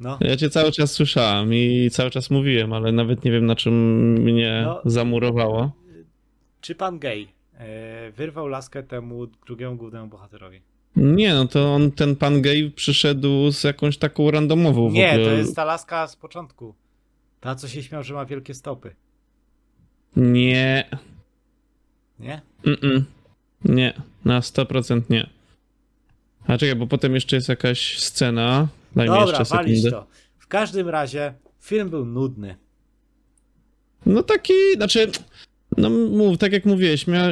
No, 0.00 0.18
Ja 0.20 0.36
cię 0.36 0.50
cały 0.50 0.72
czas 0.72 0.92
słyszałem 0.92 1.54
i 1.54 1.88
cały 1.92 2.10
czas 2.10 2.30
mówiłem, 2.30 2.72
ale 2.72 2.92
nawet 2.92 3.24
nie 3.24 3.30
wiem 3.32 3.46
na 3.46 3.56
czym 3.56 3.74
mnie 4.12 4.62
No. 4.64 4.80
zamurowało. 4.84 5.72
czy 6.60 6.74
pan 6.74 6.98
gay 6.98 7.26
e, 7.58 8.10
wyrwał 8.10 8.46
laskę 8.48 8.82
temu 8.82 9.26
drugiemu 9.46 9.76
głównemu 9.76 10.06
bohaterowi? 10.08 10.60
Nie, 10.96 11.34
no 11.34 11.48
to 11.48 11.74
on, 11.74 11.90
ten 11.92 12.16
pan 12.16 12.42
gay 12.42 12.70
przyszedł 12.76 13.50
z 13.50 13.64
jakąś 13.64 13.98
taką 13.98 14.30
randomową 14.30 14.90
Nie, 14.90 15.10
ogóle. 15.12 15.24
to 15.24 15.30
jest 15.32 15.56
ta 15.56 15.64
laska 15.64 16.06
z 16.06 16.16
początku. 16.16 16.74
Ta, 17.40 17.54
co 17.54 17.68
się 17.68 17.82
śmiał, 17.82 18.02
że 18.02 18.14
ma 18.14 18.24
wielkie 18.24 18.54
stopy. 18.54 18.94
Nie. 20.16 20.88
Nie? 22.18 22.40
Mm-mm. 22.64 23.02
Nie, 23.64 23.94
na 24.24 24.40
100% 24.40 25.02
nie. 25.10 25.30
A 26.46 26.58
czekaj, 26.58 26.76
bo 26.76 26.86
potem 26.86 27.14
jeszcze 27.14 27.36
jest 27.36 27.48
jakaś 27.48 27.98
scena. 27.98 28.68
Daj 28.96 29.08
mi 29.08 29.14
Dobra, 29.14 29.38
jeszcze 29.38 29.56
walić 29.56 29.82
sekundę. 29.82 29.90
to. 29.90 30.06
W 30.38 30.46
każdym 30.46 30.88
razie 30.88 31.34
film 31.60 31.90
był 31.90 32.06
nudny. 32.06 32.56
No 34.06 34.22
taki, 34.22 34.52
znaczy, 34.76 35.10
no 35.76 35.90
mów, 35.90 36.38
tak 36.38 36.52
jak 36.52 36.64
mówiłeś, 36.64 37.06
mia, 37.06 37.28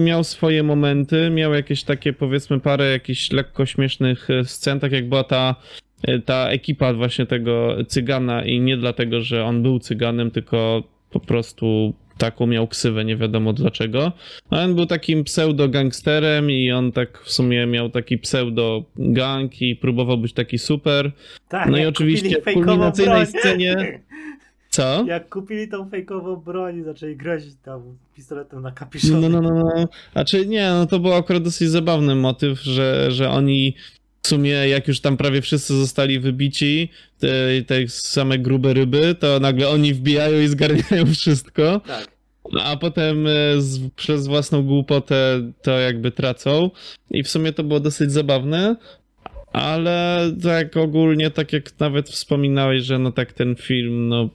miał 0.00 0.24
swoje 0.24 0.62
momenty, 0.62 1.30
miał 1.30 1.54
jakieś 1.54 1.84
takie 1.84 2.12
powiedzmy 2.12 2.60
parę 2.60 2.90
jakichś 2.90 3.30
lekko 3.30 3.66
śmiesznych 3.66 4.30
e, 4.30 4.44
scen, 4.44 4.80
tak 4.80 4.92
jak 4.92 5.08
była 5.08 5.24
ta, 5.24 5.54
e, 6.02 6.18
ta 6.18 6.48
ekipa 6.48 6.94
właśnie 6.94 7.26
tego 7.26 7.76
cygana 7.88 8.44
i 8.44 8.60
nie 8.60 8.76
dlatego, 8.76 9.20
że 9.20 9.44
on 9.44 9.62
był 9.62 9.78
cyganem, 9.78 10.30
tylko 10.30 10.82
po 11.10 11.20
prostu 11.20 11.94
taką 12.22 12.46
miał 12.46 12.68
ksywę, 12.68 13.04
nie 13.04 13.16
wiadomo 13.16 13.52
dlaczego. 13.52 14.12
A 14.50 14.64
on 14.64 14.74
był 14.74 14.86
takim 14.86 15.24
pseudo-gangsterem 15.24 16.50
i 16.50 16.72
on 16.72 16.92
tak 16.92 17.18
w 17.24 17.32
sumie 17.32 17.66
miał 17.66 17.90
taki 17.90 18.18
pseudo-gang 18.18 19.62
i 19.62 19.76
próbował 19.76 20.18
być 20.18 20.32
taki 20.32 20.58
super. 20.58 21.12
Tak, 21.48 21.70
No 21.70 21.78
i 21.78 21.86
oczywiście 21.86 22.40
w 22.40 22.44
kulminacyjnej 22.54 23.26
scenie- 23.26 23.76
Co? 24.70 25.04
Jak 25.08 25.28
kupili 25.28 25.68
tą 25.68 25.90
fejkową 25.90 26.36
broń 26.36 26.78
i 26.78 26.82
zaczęli 26.82 27.16
grozić 27.16 27.54
tam 27.64 27.82
pistoletem 28.16 28.62
na 28.62 28.70
kapiszon. 28.72 29.20
No, 29.20 29.28
no, 29.28 29.40
no, 29.40 29.50
no. 29.50 29.88
A 30.14 30.24
czy 30.24 30.46
nie, 30.46 30.68
no 30.70 30.86
to 30.86 30.98
był 31.00 31.12
akurat 31.14 31.42
dosyć 31.42 31.68
zabawny 31.68 32.14
motyw, 32.14 32.60
że, 32.62 33.10
że 33.10 33.30
oni 33.30 33.74
w 34.22 34.28
sumie, 34.28 34.50
jak 34.50 34.88
już 34.88 35.00
tam 35.00 35.16
prawie 35.16 35.42
wszyscy 35.42 35.74
zostali 35.74 36.20
wybici, 36.20 36.88
te, 37.18 37.28
te 37.66 37.88
same 37.88 38.38
grube 38.38 38.74
ryby, 38.74 39.14
to 39.14 39.40
nagle 39.40 39.68
oni 39.68 39.94
wbijają 39.94 40.40
i 40.40 40.46
zgarniają 40.48 41.06
wszystko, 41.14 41.80
Tak. 41.86 42.06
A 42.60 42.76
potem 42.76 43.26
e, 43.26 43.30
z, 43.58 43.90
przez 43.96 44.26
własną 44.26 44.62
głupotę 44.62 45.50
to 45.62 45.78
jakby 45.78 46.10
tracą. 46.10 46.70
I 47.10 47.22
w 47.22 47.28
sumie 47.28 47.52
to 47.52 47.64
było 47.64 47.80
dosyć 47.80 48.12
zabawne. 48.12 48.76
Ale 49.52 50.30
tak 50.42 50.76
ogólnie, 50.76 51.30
tak 51.30 51.52
jak 51.52 51.80
nawet 51.80 52.08
wspominałeś, 52.08 52.84
że 52.84 52.98
no 52.98 53.12
tak 53.12 53.32
ten 53.32 53.56
film, 53.56 54.08
no 54.08 54.28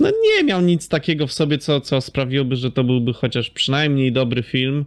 no 0.00 0.10
nie 0.10 0.44
miał 0.44 0.60
nic 0.60 0.88
takiego 0.88 1.26
w 1.26 1.32
sobie, 1.32 1.58
co, 1.58 1.80
co 1.80 2.00
sprawiłoby, 2.00 2.56
że 2.56 2.70
to 2.70 2.84
byłby 2.84 3.12
chociaż 3.12 3.50
przynajmniej 3.50 4.12
dobry 4.12 4.42
film, 4.42 4.84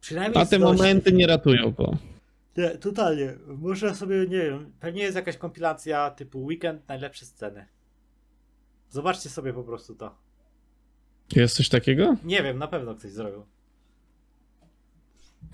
Przynajmniej 0.00 0.42
a 0.42 0.46
te 0.46 0.58
momenty 0.58 1.12
nie 1.12 1.26
ratują 1.26 1.70
go. 1.70 1.96
Nie, 2.56 2.70
totalnie. 2.70 3.34
Można 3.46 3.94
sobie, 3.94 4.16
nie 4.16 4.42
wiem, 4.42 4.72
pewnie 4.80 5.02
jest 5.02 5.16
jakaś 5.16 5.36
kompilacja 5.36 6.10
typu 6.10 6.44
Weekend, 6.44 6.88
najlepsze 6.88 7.26
sceny. 7.26 7.66
Zobaczcie 8.90 9.28
sobie 9.28 9.52
po 9.52 9.62
prostu 9.64 9.94
to. 9.94 10.14
Jest 11.36 11.56
coś 11.56 11.68
takiego? 11.68 12.16
Nie 12.24 12.42
wiem, 12.42 12.58
na 12.58 12.68
pewno 12.68 12.94
ktoś 12.94 13.10
zrobił. 13.10 13.42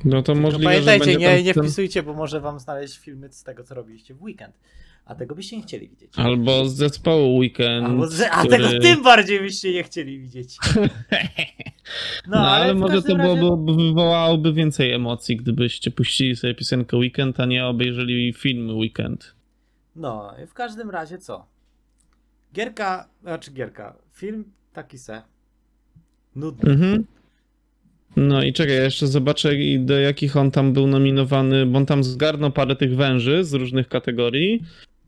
No 0.05 0.23
to 0.23 0.35
możliwe, 0.35 0.65
pamiętajcie, 0.65 1.05
że 1.05 1.11
będzie 1.19 1.37
nie, 1.37 1.43
nie 1.43 1.55
wpisujcie, 1.55 2.03
bo 2.03 2.15
może 2.15 2.41
wam 2.41 2.59
znaleźć 2.61 2.99
filmy 2.99 3.33
z 3.33 3.43
tego, 3.45 3.65
co 3.65 3.75
robiliście 3.75 4.15
w 4.15 4.23
weekend. 4.23 4.55
A 5.05 5.15
tego 5.15 5.35
byście 5.35 5.57
nie 5.57 5.63
chcieli 5.63 5.89
widzieć. 5.89 6.13
Albo 6.17 6.69
z 6.69 6.75
zespołu 6.75 7.37
Weekend. 7.37 7.87
Albo, 7.87 8.11
że, 8.11 8.31
a 8.31 8.45
który- 8.45 8.69
tego 8.69 8.81
tym 8.83 9.03
bardziej 9.03 9.41
byście 9.41 9.73
nie 9.73 9.83
chcieli 9.83 10.21
widzieć. 10.21 10.57
No, 12.27 12.37
ale, 12.49 12.75
w 12.75 12.77
może 12.79 13.03
to 13.03 13.17
razie- 13.17 13.41
byłoby, 13.41 13.75
wywołałoby 13.75 14.53
więcej 14.53 14.93
emocji, 14.93 15.37
gdybyście 15.37 15.91
puścili 15.91 16.37
sobie 16.37 16.55
piosenkę 16.55 16.97
Weekend, 16.97 17.41
a 17.41 17.47
nie 17.47 17.67
obejrzeli 17.67 18.33
film 18.33 18.77
Weekend. 18.77 19.35
No, 19.97 20.35
i 20.45 20.47
w 20.47 20.55
każdym 20.55 20.91
razie 20.91 21.19
co? 21.19 21.47
Gierka, 22.55 23.09
znaczy 23.23 23.51
gierka, 23.51 23.95
film 24.13 24.45
taki 24.73 24.99
se. 24.99 25.23
Nudny. 26.37 26.73
Mhm. 26.73 27.05
No 28.17 28.43
i 28.43 28.53
czekaj, 28.53 28.77
ja 28.77 28.83
jeszcze 28.83 29.07
zobaczę 29.07 29.51
do 29.79 29.99
jakich 29.99 30.37
on 30.37 30.51
tam 30.51 30.73
był 30.73 30.87
nominowany, 30.87 31.67
bo 31.67 31.79
on 31.79 31.87
tam 31.87 32.05
zgarnął 32.05 32.51
parę 32.51 32.77
tych 32.77 32.97
węży 32.97 33.45
z 33.45 33.53
różnych 33.53 33.89
kategorii 33.89 34.63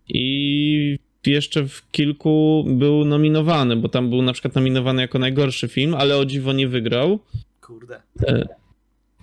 i 0.09 0.99
jeszcze 1.27 1.69
w 1.69 1.91
kilku 1.91 2.65
był 2.69 3.05
nominowany, 3.05 3.77
bo 3.77 3.89
tam 3.89 4.11
był 4.11 4.23
na 4.23 4.33
przykład 4.33 4.55
nominowany 4.55 5.03
jako 5.03 5.19
najgorszy 5.19 5.69
film, 5.69 5.95
ale 5.95 6.17
o 6.17 6.25
dziwo 6.25 6.53
nie 6.53 6.69
wygrał. 6.69 7.19
Kurde. 7.61 8.03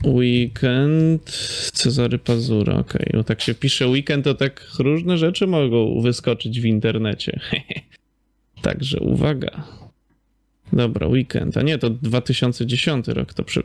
Weekend, 0.05 1.31
Cezary 1.73 2.17
Pazura, 2.17 2.75
okej. 2.75 3.09
No 3.13 3.23
tak 3.23 3.41
się 3.41 3.53
pisze 3.53 3.87
weekend, 3.87 4.25
to 4.25 4.33
tak 4.33 4.67
różne 4.79 5.17
rzeczy 5.17 5.47
mogą 5.47 6.01
wyskoczyć 6.01 6.61
w 6.61 6.65
internecie. 6.65 7.39
Także 8.61 8.99
uwaga. 8.99 9.63
Dobra, 10.73 11.07
weekend. 11.07 11.57
A 11.57 11.61
nie, 11.61 11.77
to 11.77 11.89
2010 11.89 13.07
rok, 13.07 13.33
to 13.33 13.43
przy... 13.43 13.63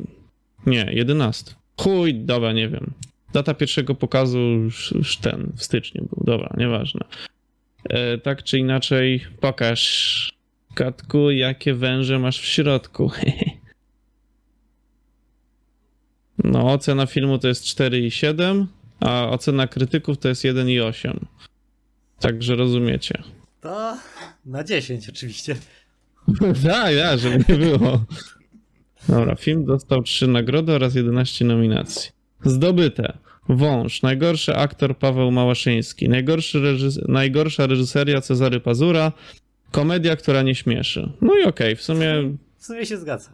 Nie, 0.67 0.89
11. 0.93 1.55
Chuj, 1.81 2.15
dobra, 2.15 2.53
nie 2.53 2.69
wiem. 2.69 2.93
Data 3.33 3.55
pierwszego 3.55 3.95
pokazu 3.95 4.39
już, 4.39 4.93
już 4.93 5.17
ten, 5.17 5.53
w 5.57 5.63
styczniu 5.63 6.09
był. 6.11 6.25
Dobra, 6.25 6.55
nieważne. 6.57 7.01
E, 7.85 8.19
tak 8.19 8.43
czy 8.43 8.59
inaczej, 8.59 9.25
pokaż, 9.41 10.37
Katku, 10.75 11.31
jakie 11.31 11.75
węże 11.75 12.19
masz 12.19 12.41
w 12.41 12.45
środku. 12.45 13.11
No, 16.45 16.73
ocena 16.73 17.07
filmu 17.07 17.39
to 17.39 17.49
jest 17.49 17.65
4,7, 17.65 18.67
a 19.01 19.29
ocena 19.29 19.67
krytyków 19.67 20.19
to 20.19 20.29
jest 20.29 20.45
1,8. 20.45 21.19
Także 22.21 22.57
rozumiecie. 22.57 23.23
To 23.67 23.97
na 24.47 24.65
10 24.65 25.09
oczywiście. 25.09 25.57
tak, 26.69 26.95
ja, 26.95 27.17
żeby 27.17 27.45
nie 27.49 27.55
było. 27.55 28.05
Dobra, 29.09 29.35
film 29.37 29.65
dostał 29.65 30.03
3 30.03 30.27
nagrody 30.27 30.73
oraz 30.73 30.95
11 30.95 31.45
nominacji. 31.45 32.11
Zdobyte. 32.45 33.19
Wąż, 33.49 34.03
najgorszy 34.03 34.57
aktor 34.57 34.99
Paweł 34.99 35.31
Małaszyński, 35.31 36.09
najgorszy 36.09 36.59
reżys- 36.61 37.09
najgorsza 37.09 37.67
reżyseria 37.67 38.21
Cezary 38.21 38.61
Pazura, 38.61 39.13
komedia, 39.71 40.17
która 40.17 40.43
nie 40.43 40.55
śmieszy. 40.55 41.13
No 41.21 41.39
i 41.39 41.45
okej, 41.45 41.77
w 41.77 41.83
sumie 41.83 42.15
W 42.59 42.65
sumie 42.67 42.87
się 42.87 42.97
zgadza. 42.97 43.31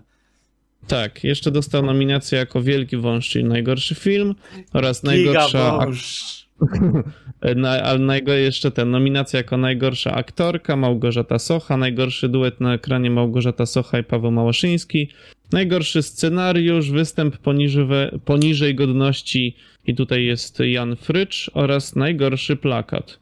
tak, 0.87 1.25
jeszcze 1.25 1.51
dostał 1.51 1.83
nominację 1.83 2.39
jako 2.39 2.63
Wielki 2.63 2.97
Wąż, 2.97 3.29
czyli 3.29 3.45
najgorszy 3.45 3.95
film 3.95 4.35
oraz 4.73 5.03
najgorsza 5.03 5.43
ak- 5.45 5.79
Gigawąż. 5.79 6.23
Na, 7.57 7.71
ale 7.71 7.99
najgo, 7.99 8.33
jeszcze 8.33 8.71
ten, 8.71 8.91
nominacja 8.91 9.37
jako 9.37 9.57
najgorsza 9.57 10.15
aktorka 10.15 10.77
Małgorzata 10.77 11.39
Socha, 11.39 11.77
najgorszy 11.77 12.29
duet 12.29 12.61
na 12.61 12.75
ekranie 12.75 13.11
Małgorzata 13.11 13.67
Socha 13.67 13.99
i 13.99 14.05
Paweł 14.05 14.31
Małaszyński, 14.31 15.09
najgorszy 15.53 16.03
scenariusz, 16.03 16.91
występ 16.91 17.37
poniżej, 17.37 17.87
poniżej 18.25 18.75
godności 18.75 19.57
i 19.87 19.95
tutaj 19.95 20.25
jest 20.25 20.59
Jan 20.61 20.97
Frycz 20.97 21.51
oraz 21.55 21.97
najgorszy 21.97 22.57
plakat. 22.57 23.19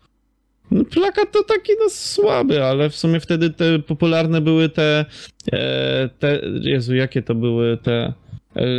No, 0.70 0.84
plakat 0.84 1.32
to 1.32 1.42
taki 1.44 1.72
no 1.80 1.90
słaby, 1.90 2.64
ale 2.64 2.90
w 2.90 2.96
sumie 2.96 3.20
wtedy 3.20 3.50
te 3.50 3.78
popularne 3.78 4.40
były 4.40 4.68
te, 4.68 5.04
e, 5.52 6.08
te 6.18 6.40
Jezu, 6.60 6.94
jakie 6.94 7.22
to 7.22 7.34
były 7.34 7.76
te 7.76 8.12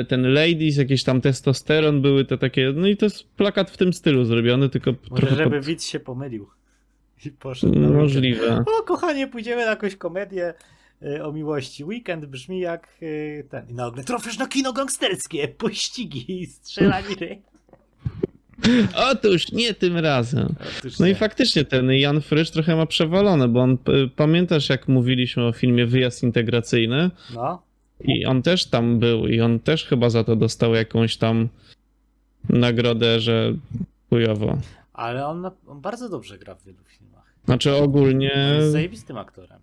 ten 0.08 0.34
ladies, 0.34 0.78
jakiś 0.78 1.04
tam 1.04 1.22
testosteron 1.22 2.02
były 2.02 2.26
te 2.26 2.38
takie, 2.38 2.74
no 2.76 2.88
i 2.88 2.98
to 2.98 3.06
jest 3.06 3.24
plakat 3.30 3.72
w 3.72 3.78
tym 3.78 3.94
stylu 3.94 4.26
zrobiony, 4.26 4.70
tylko 4.70 4.92
Może 5.10 5.22
trochę 5.28 5.36
żeby 5.44 5.56
pod... 5.58 5.66
widz 5.66 5.86
się 5.86 6.00
pomylił. 6.00 6.48
I 7.26 7.30
poszedł 7.32 7.74
na 7.74 7.80
weekend. 7.80 7.96
możliwe. 8.02 8.64
O, 8.80 8.84
kochanie, 8.84 9.28
pójdziemy 9.28 9.66
na 9.66 9.70
jakąś 9.70 9.96
komedię 9.96 10.54
y, 11.04 11.24
o 11.24 11.32
miłości. 11.32 11.84
Weekend 11.84 12.26
brzmi 12.26 12.60
jak 12.60 12.88
y, 13.02 13.46
ten. 13.50 13.70
I 13.70 13.74
nagle 13.74 14.04
trafisz 14.04 14.38
na 14.38 14.48
kino 14.48 14.74
gangsterskie, 14.74 15.48
pościgi, 15.48 16.46
strzelaniny. 16.46 17.42
Otóż 19.12 19.52
nie 19.52 19.74
tym 19.74 19.98
razem. 19.98 20.56
Otóż 20.80 21.00
No 21.00 21.06
nie. 21.06 21.12
i 21.12 21.16
faktycznie 21.16 21.66
ten 21.66 21.92
Jan 21.92 22.22
Frycz 22.22 22.52
trochę 22.52 22.76
ma 22.76 22.86
przewalone, 22.86 23.48
bo 23.48 23.62
on, 23.62 23.78
p- 23.78 23.92
pamiętasz 24.16 24.70
jak 24.70 24.88
mówiliśmy 24.88 25.44
o 25.46 25.52
filmie 25.52 25.86
Wyjazd 25.86 26.24
Integracyjny 26.24 27.12
No, 27.36 27.64
i 28.04 28.26
on 28.26 28.42
też 28.42 28.66
tam 28.66 29.00
był 29.00 29.28
i 29.28 29.42
on 29.42 29.60
też 29.60 29.86
chyba 29.86 30.10
za 30.10 30.24
to 30.24 30.36
dostał 30.36 30.76
jakąś 30.76 31.18
tam 31.18 31.50
nagrodę, 32.50 33.20
że 33.20 33.54
chujowo. 34.10 34.58
ale 34.94 35.28
on, 35.28 35.42
na- 35.42 35.52
on 35.68 35.82
bardzo 35.82 36.10
dobrze 36.10 36.38
gra 36.38 36.56
w 36.56 36.64
wielu 36.64 36.84
filmach. 36.84 37.36
Znaczy 37.46 37.76
ogólnie... 37.76 38.32
On 38.50 38.56
jest 38.56 38.72
zajebistym 38.72 39.18
aktorem. 39.18 39.60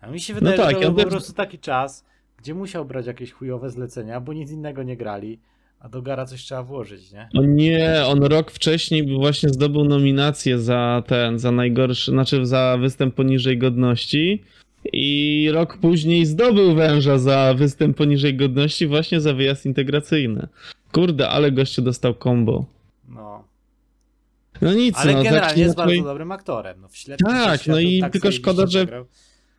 A 0.00 0.06
mi 0.06 0.20
się 0.20 0.34
wydaje, 0.34 0.56
tak, 0.56 0.76
że 0.76 0.82
to 0.82 0.92
był 0.92 1.04
po 1.04 1.10
prostu 1.10 1.32
taki 1.32 1.58
czas, 1.58 2.04
gdzie 2.38 2.54
musiał 2.54 2.84
brać 2.84 3.06
jakieś 3.06 3.32
chujowe 3.32 3.70
zlecenia, 3.70 4.20
bo 4.20 4.32
nic 4.32 4.50
innego 4.50 4.82
nie 4.82 4.96
grali, 4.96 5.38
a 5.80 5.88
do 5.88 6.02
gara 6.02 6.26
coś 6.26 6.42
trzeba 6.42 6.62
włożyć, 6.62 7.12
nie? 7.12 7.28
O 7.38 7.42
nie, 7.42 8.02
on 8.06 8.22
rok 8.22 8.50
wcześniej 8.50 9.16
właśnie 9.18 9.48
zdobył 9.48 9.84
nominację 9.84 10.58
za 10.58 11.02
ten, 11.06 11.38
za 11.38 11.52
najgorszy, 11.52 12.10
znaczy 12.10 12.46
za 12.46 12.78
występ 12.80 13.14
poniżej 13.14 13.58
godności 13.58 14.42
i 14.92 15.48
rok 15.52 15.78
później 15.78 16.26
zdobył 16.26 16.74
węża 16.74 17.18
za 17.18 17.54
występ 17.54 17.96
poniżej 17.96 18.34
godności 18.36 18.86
właśnie 18.86 19.20
za 19.20 19.34
wyjazd 19.34 19.66
integracyjny. 19.66 20.48
Kurde, 20.92 21.28
ale 21.28 21.52
gościu 21.52 21.82
dostał 21.82 22.14
combo. 22.14 22.66
No. 23.08 23.44
No 24.62 24.74
nic, 24.74 24.96
Ale 24.98 25.12
no 25.12 25.22
generalnie 25.22 25.48
tak 25.48 25.58
jest 25.58 25.74
inaczej- 25.76 25.96
bardzo 25.98 26.08
dobrym 26.10 26.32
aktorem. 26.32 26.80
No, 26.80 26.88
w 26.88 27.04
Tak, 27.18 27.60
Światu 27.60 27.70
no 27.70 27.80
i 27.80 28.00
tak 28.00 28.12
tylko 28.12 28.32
szkoda, 28.32 28.66
że- 28.66 28.78
zagrał. 28.78 29.06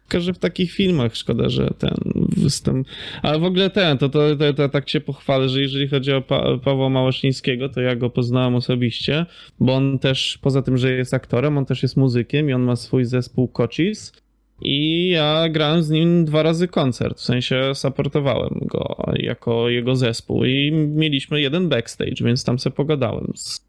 tylko 0.07 0.23
że 0.23 0.33
w 0.33 0.39
takich 0.39 0.71
filmach 0.71 1.15
szkoda, 1.15 1.49
że 1.49 1.69
ten 1.79 1.95
występ. 2.37 2.87
Ale 3.21 3.39
w 3.39 3.43
ogóle 3.43 3.69
ten, 3.69 3.97
to, 3.97 4.09
to, 4.09 4.35
to, 4.35 4.53
to 4.53 4.69
tak 4.69 4.89
się 4.89 5.01
pochwalę, 5.01 5.49
że 5.49 5.61
jeżeli 5.61 5.87
chodzi 5.87 6.11
o 6.13 6.21
pa 6.21 6.57
Pawła 6.63 6.89
Małaszyńskiego, 6.89 7.69
to 7.69 7.81
ja 7.81 7.95
go 7.95 8.09
poznałem 8.09 8.55
osobiście, 8.55 9.25
bo 9.59 9.73
on 9.75 9.99
też, 9.99 10.37
poza 10.41 10.61
tym, 10.61 10.77
że 10.77 10.91
jest 10.91 11.13
aktorem, 11.13 11.57
on 11.57 11.65
też 11.65 11.83
jest 11.83 11.97
muzykiem 11.97 12.49
i 12.49 12.53
on 12.53 12.61
ma 12.61 12.75
swój 12.75 13.05
zespół 13.05 13.47
Kocis. 13.47 14.13
I 14.61 15.09
ja 15.09 15.49
grałem 15.49 15.83
z 15.83 15.89
nim 15.89 16.25
dwa 16.25 16.43
razy 16.43 16.67
koncert, 16.67 17.17
w 17.17 17.23
sensie 17.23 17.75
supportowałem 17.75 18.59
go 18.61 18.95
jako 19.13 19.69
jego 19.69 19.95
zespół 19.95 20.45
i 20.45 20.71
mieliśmy 20.71 21.41
jeden 21.41 21.69
backstage, 21.69 22.25
więc 22.25 22.43
tam 22.43 22.59
se 22.59 22.71
pogadałem 22.71 23.31
z 23.35 23.65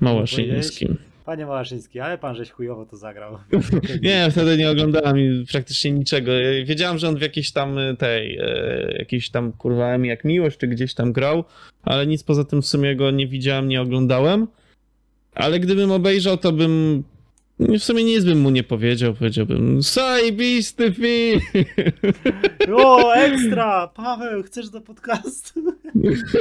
Małaszyńskim. 0.00 0.96
Panie 1.24 1.46
Małaszyński, 1.46 2.00
ale 2.00 2.18
pan 2.18 2.36
żeś 2.36 2.50
chujowo 2.50 2.86
to 2.86 2.96
zagrał. 2.96 3.38
Nie, 4.02 4.28
wtedy 4.30 4.56
nie 4.56 4.70
oglądałem 4.70 5.16
praktycznie 5.52 5.90
niczego. 5.90 6.32
Wiedziałem, 6.64 6.98
że 6.98 7.08
on 7.08 7.16
w 7.16 7.20
jakiejś 7.20 7.52
tam 7.52 7.78
y, 7.78 7.96
tej, 7.96 8.38
e, 8.38 8.94
jakiejś 8.98 9.30
tam 9.30 9.52
kurwa 9.52 9.94
M 9.94 10.04
jak 10.04 10.24
miłość, 10.24 10.58
czy 10.58 10.66
gdzieś 10.68 10.94
tam 10.94 11.12
grał, 11.12 11.44
ale 11.82 12.06
nic 12.06 12.22
poza 12.22 12.44
tym 12.44 12.62
w 12.62 12.66
sumie 12.66 12.96
go 12.96 13.10
nie 13.10 13.26
widziałem, 13.26 13.68
nie 13.68 13.82
oglądałem. 13.82 14.46
Ale 15.34 15.60
gdybym 15.60 15.90
obejrzał, 15.90 16.36
to 16.36 16.52
bym 16.52 17.04
w 17.60 17.78
sumie 17.78 18.04
nic 18.04 18.24
bym 18.24 18.40
mu 18.40 18.50
nie 18.50 18.62
powiedział, 18.62 19.14
powiedziałbym 19.14 19.82
zajebisty 19.82 20.92
film! 20.92 21.40
O, 22.76 23.14
ekstra! 23.14 23.88
Paweł, 23.88 24.42
chcesz 24.42 24.70
do 24.70 24.80
podcastu? 24.80 25.60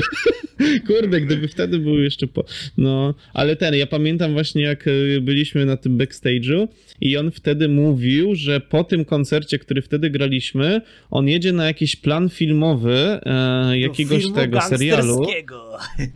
Kurde, 0.88 1.22
gdyby 1.22 1.48
wtedy 1.48 1.80
był 1.80 2.00
jeszcze 2.00 2.28
po... 2.28 2.44
No, 2.78 3.14
ale 3.34 3.56
ten, 3.56 3.76
ja 3.76 3.88
pamiętam 3.88 4.34
właśnie 4.34 4.62
jak 4.62 4.88
e, 4.88 5.22
byliśmy 5.22 5.66
na 5.66 5.78
tym 5.78 5.98
backstage'u 5.98 6.68
i 7.02 7.18
on 7.18 7.32
wtedy 7.32 7.70
mówił, 7.70 8.36
że 8.36 8.60
po 8.60 8.84
tym 8.84 9.06
koncercie, 9.06 9.60
który 9.60 9.82
wtedy 9.82 10.10
graliśmy, 10.10 10.82
on 11.12 11.28
jedzie 11.28 11.54
na 11.54 11.66
jakiś 11.66 11.96
plan 11.96 12.30
filmowy 12.30 13.20
e, 13.26 13.80
jakiegoś 13.80 14.32
tego 14.36 14.62
serialu. 14.62 15.26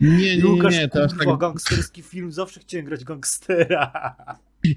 nie, 0.00 0.36
nie, 0.36 0.46
Łukasz, 0.46 0.74
nie, 0.74 0.88
to 0.88 1.04
aż 1.04 1.10
tak... 1.18 1.38
gangsterski 1.38 2.02
film, 2.02 2.32
zawsze 2.32 2.60
chciałem 2.60 2.86
grać 2.86 3.04
gangstera. 3.04 4.14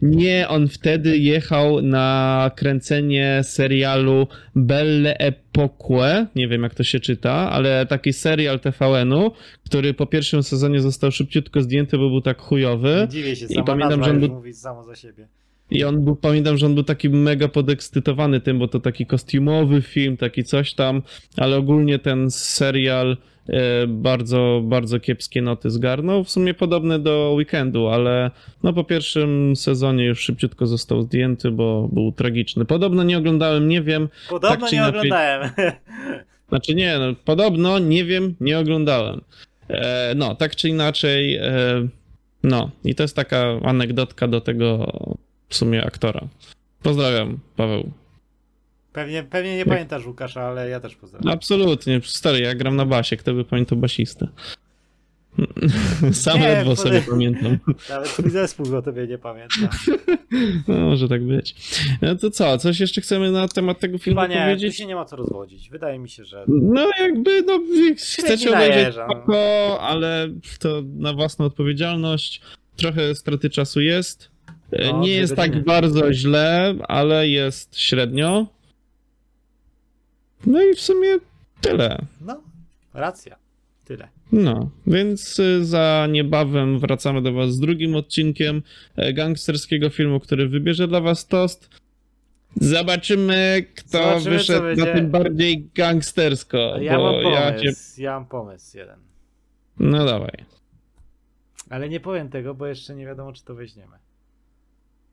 Nie, 0.01 0.47
on 0.47 0.67
wtedy 0.67 1.17
jechał 1.17 1.81
na 1.81 2.51
kręcenie 2.55 3.41
serialu 3.43 4.27
Belle 4.55 5.17
Epoque, 5.17 6.25
nie 6.35 6.47
wiem 6.47 6.63
jak 6.63 6.75
to 6.75 6.83
się 6.83 6.99
czyta, 6.99 7.31
ale 7.51 7.85
taki 7.85 8.13
serial 8.13 8.59
TVN-u, 8.59 9.31
który 9.65 9.93
po 9.93 10.05
pierwszym 10.05 10.43
sezonie 10.43 10.81
został 10.81 11.11
szybciutko 11.11 11.61
zdjęty, 11.61 11.97
bo 11.97 12.09
był 12.09 12.21
tak 12.21 12.41
chujowy. 12.41 13.07
Dziwię 13.09 13.35
się, 13.35 13.45
I 13.49 13.63
pamiętam, 13.63 14.03
że 14.03 14.09
on 14.09 14.19
był- 14.19 14.29
mówi 14.29 14.53
samo 14.53 14.83
za 14.83 14.95
siebie. 14.95 15.27
I 15.71 15.83
on 15.83 16.03
był, 16.05 16.15
pamiętam, 16.15 16.57
że 16.57 16.65
on 16.65 16.75
był 16.75 16.83
taki 16.83 17.09
mega 17.09 17.47
podekscytowany 17.47 18.41
tym, 18.41 18.59
bo 18.59 18.67
to 18.67 18.79
taki 18.79 19.05
kostiumowy 19.05 19.81
film, 19.81 20.17
taki 20.17 20.43
coś 20.43 20.73
tam, 20.73 21.01
ale 21.37 21.57
ogólnie 21.57 21.99
ten 21.99 22.31
serial 22.31 23.17
bardzo, 23.87 24.61
bardzo 24.63 24.99
kiepskie 24.99 25.41
noty 25.41 25.69
zgarnął. 25.69 26.23
W 26.23 26.29
sumie 26.29 26.53
podobny 26.53 26.99
do 26.99 27.33
Weekendu, 27.37 27.87
ale 27.87 28.31
no 28.63 28.73
po 28.73 28.83
pierwszym 28.83 29.55
sezonie 29.55 30.05
już 30.05 30.19
szybciutko 30.19 30.67
został 30.67 31.01
zdjęty, 31.01 31.51
bo 31.51 31.89
był 31.91 32.11
tragiczny. 32.11 32.65
Podobno 32.65 33.03
nie 33.03 33.17
oglądałem, 33.17 33.67
nie 33.67 33.81
wiem. 33.81 34.09
Podobno 34.29 34.49
Tak 34.49 34.71
nie 34.71 34.77
inaczej- 34.77 34.89
oglądałem. 34.89 35.49
Znaczy 36.49 36.75
nie, 36.75 36.99
no, 36.99 37.05
podobno, 37.25 37.79
nie 37.79 38.05
wiem, 38.05 38.35
nie 38.39 38.59
oglądałem. 38.59 39.21
E, 39.69 40.13
no, 40.15 40.35
tak 40.35 40.55
czy 40.55 40.69
inaczej, 40.69 41.35
e, 41.35 41.87
no 42.43 42.71
i 42.83 42.95
to 42.95 43.03
jest 43.03 43.15
taka 43.15 43.59
anegdotka 43.63 44.27
do 44.27 44.41
tego 44.41 44.91
w 45.49 45.55
sumie 45.55 45.85
aktora. 45.85 46.21
Pozdrawiam, 46.83 47.39
Paweł. 47.55 47.91
Pewnie, 48.93 49.23
pewnie 49.23 49.57
nie 49.57 49.65
pamiętasz 49.65 50.05
Łukasza, 50.05 50.41
ale 50.41 50.69
ja 50.69 50.79
też 50.79 50.95
pozdrawiam. 50.95 51.33
Absolutnie, 51.33 52.01
stary, 52.03 52.39
ja 52.39 52.55
gram 52.55 52.75
na 52.75 52.85
basie, 52.85 53.17
kto 53.17 53.33
by 53.33 53.45
pamiętał 53.45 53.77
basistę? 53.77 54.27
Sam 56.11 56.39
Nie, 56.39 56.47
ledwo 56.47 56.71
pode- 56.71 56.81
sobie 56.83 57.01
pamiętam. 57.09 57.57
Nawet 57.89 58.07
twój 58.09 58.29
zespół 58.29 58.75
o 58.75 58.81
tobie 58.81 59.07
nie 59.07 59.17
pamięta. 59.17 59.55
No, 60.67 60.75
może 60.77 61.07
tak 61.07 61.23
być. 61.23 61.55
No 62.01 62.15
to 62.15 62.31
co, 62.31 62.57
coś 62.57 62.79
jeszcze 62.79 63.01
chcemy 63.01 63.31
na 63.31 63.47
temat 63.47 63.79
tego 63.79 63.97
filmu 63.97 64.21
Chyba 64.21 64.27
nie, 64.33 64.35
tu 64.35 64.41
powiedzieć? 64.41 64.77
się 64.77 64.85
nie 64.85 64.95
ma 64.95 65.05
co 65.05 65.15
rozwodzić. 65.15 65.69
Wydaje 65.69 65.99
mi 65.99 66.09
się, 66.09 66.25
że... 66.25 66.45
No 66.47 66.89
jakby, 66.99 67.41
no 67.41 67.59
chcecie 67.97 68.49
obejrzeć 68.49 68.93
spoko, 68.95 69.77
ale 69.81 70.29
to 70.59 70.81
na 70.97 71.13
własną 71.13 71.45
odpowiedzialność. 71.45 72.41
Trochę 72.75 73.15
straty 73.15 73.49
czasu 73.49 73.81
jest. 73.81 74.29
E, 74.71 74.91
No, 74.91 74.99
nie 74.99 75.11
jest 75.11 75.35
tak 75.35 75.63
bardzo 75.63 76.13
źle, 76.13 76.75
ale 76.87 77.29
jest 77.29 77.79
średnio. 77.79 78.47
No 80.45 80.63
i 80.63 80.75
w 80.75 80.81
sumie 80.81 81.07
tyle. 81.61 81.97
No, 82.21 82.41
racja. 82.93 83.37
Tyle. 83.85 84.07
No, 84.31 84.69
więc 84.87 85.39
y, 85.39 85.65
za 85.65 86.07
niebawem 86.09 86.79
wracamy 86.79 87.21
do 87.21 87.33
Was 87.33 87.51
z 87.51 87.59
drugim 87.59 87.95
odcinkiem 87.95 88.61
e, 88.95 89.13
gangsterskiego 89.13 89.89
filmu, 89.89 90.19
który 90.19 90.47
wybierze 90.49 90.87
dla 90.87 91.01
Was 91.01 91.27
tost. 91.27 91.69
Zobaczymy, 92.55 93.65
kto 93.75 93.97
Zobaczymy, 93.97 94.37
wyszedł 94.37 94.61
będzie. 94.61 94.85
na 94.85 94.93
tym 94.93 95.11
bardziej 95.11 95.69
gangstersko. 95.75 96.57
Ja 96.81 96.99
mam 96.99 97.13
pomysł, 97.13 97.29
ja 97.29 97.51
ja, 97.51 97.59
się... 97.73 98.03
mam 98.05 98.25
pomysł 98.25 98.77
jeden. 98.77 98.99
No 99.79 100.05
dawaj. 100.05 100.45
Ale 101.69 101.89
nie 101.89 101.99
powiem 101.99 102.29
tego, 102.29 102.53
bo 102.53 102.67
jeszcze 102.67 102.95
nie 102.95 103.05
wiadomo, 103.05 103.33
czy 103.33 103.45
to 103.45 103.55
weźmiemy. 103.55 103.97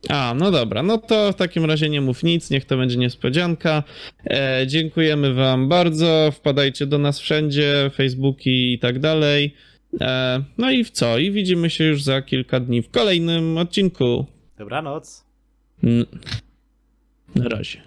A, 0.08 0.34
no 0.38 0.50
dobra, 0.50 0.82
no 0.82 0.98
to 0.98 1.32
w 1.32 1.34
takim 1.34 1.64
razie 1.64 1.88
nie 1.88 2.00
mów 2.00 2.22
nic, 2.22 2.50
niech 2.50 2.64
to 2.64 2.76
będzie 2.76 2.96
niespodzianka. 2.96 3.82
E, 4.26 4.64
dziękujemy 4.66 5.34
Wam 5.34 5.68
bardzo, 5.68 6.30
wpadajcie 6.32 6.86
do 6.86 6.98
nas 6.98 7.20
wszędzie, 7.20 7.90
Facebooki 7.94 8.72
i 8.72 8.78
tak 8.78 8.98
dalej. 8.98 9.54
E, 10.00 10.42
no 10.58 10.70
i 10.70 10.84
w 10.84 10.90
co? 10.90 11.18
I 11.18 11.30
widzimy 11.30 11.70
się 11.70 11.84
już 11.84 12.02
za 12.02 12.22
kilka 12.22 12.60
dni 12.60 12.82
w 12.82 12.90
kolejnym 12.90 13.58
odcinku. 13.58 14.26
Dobranoc. 14.58 15.24
N- 15.84 16.06
Na 17.34 17.48
razie. 17.48 17.82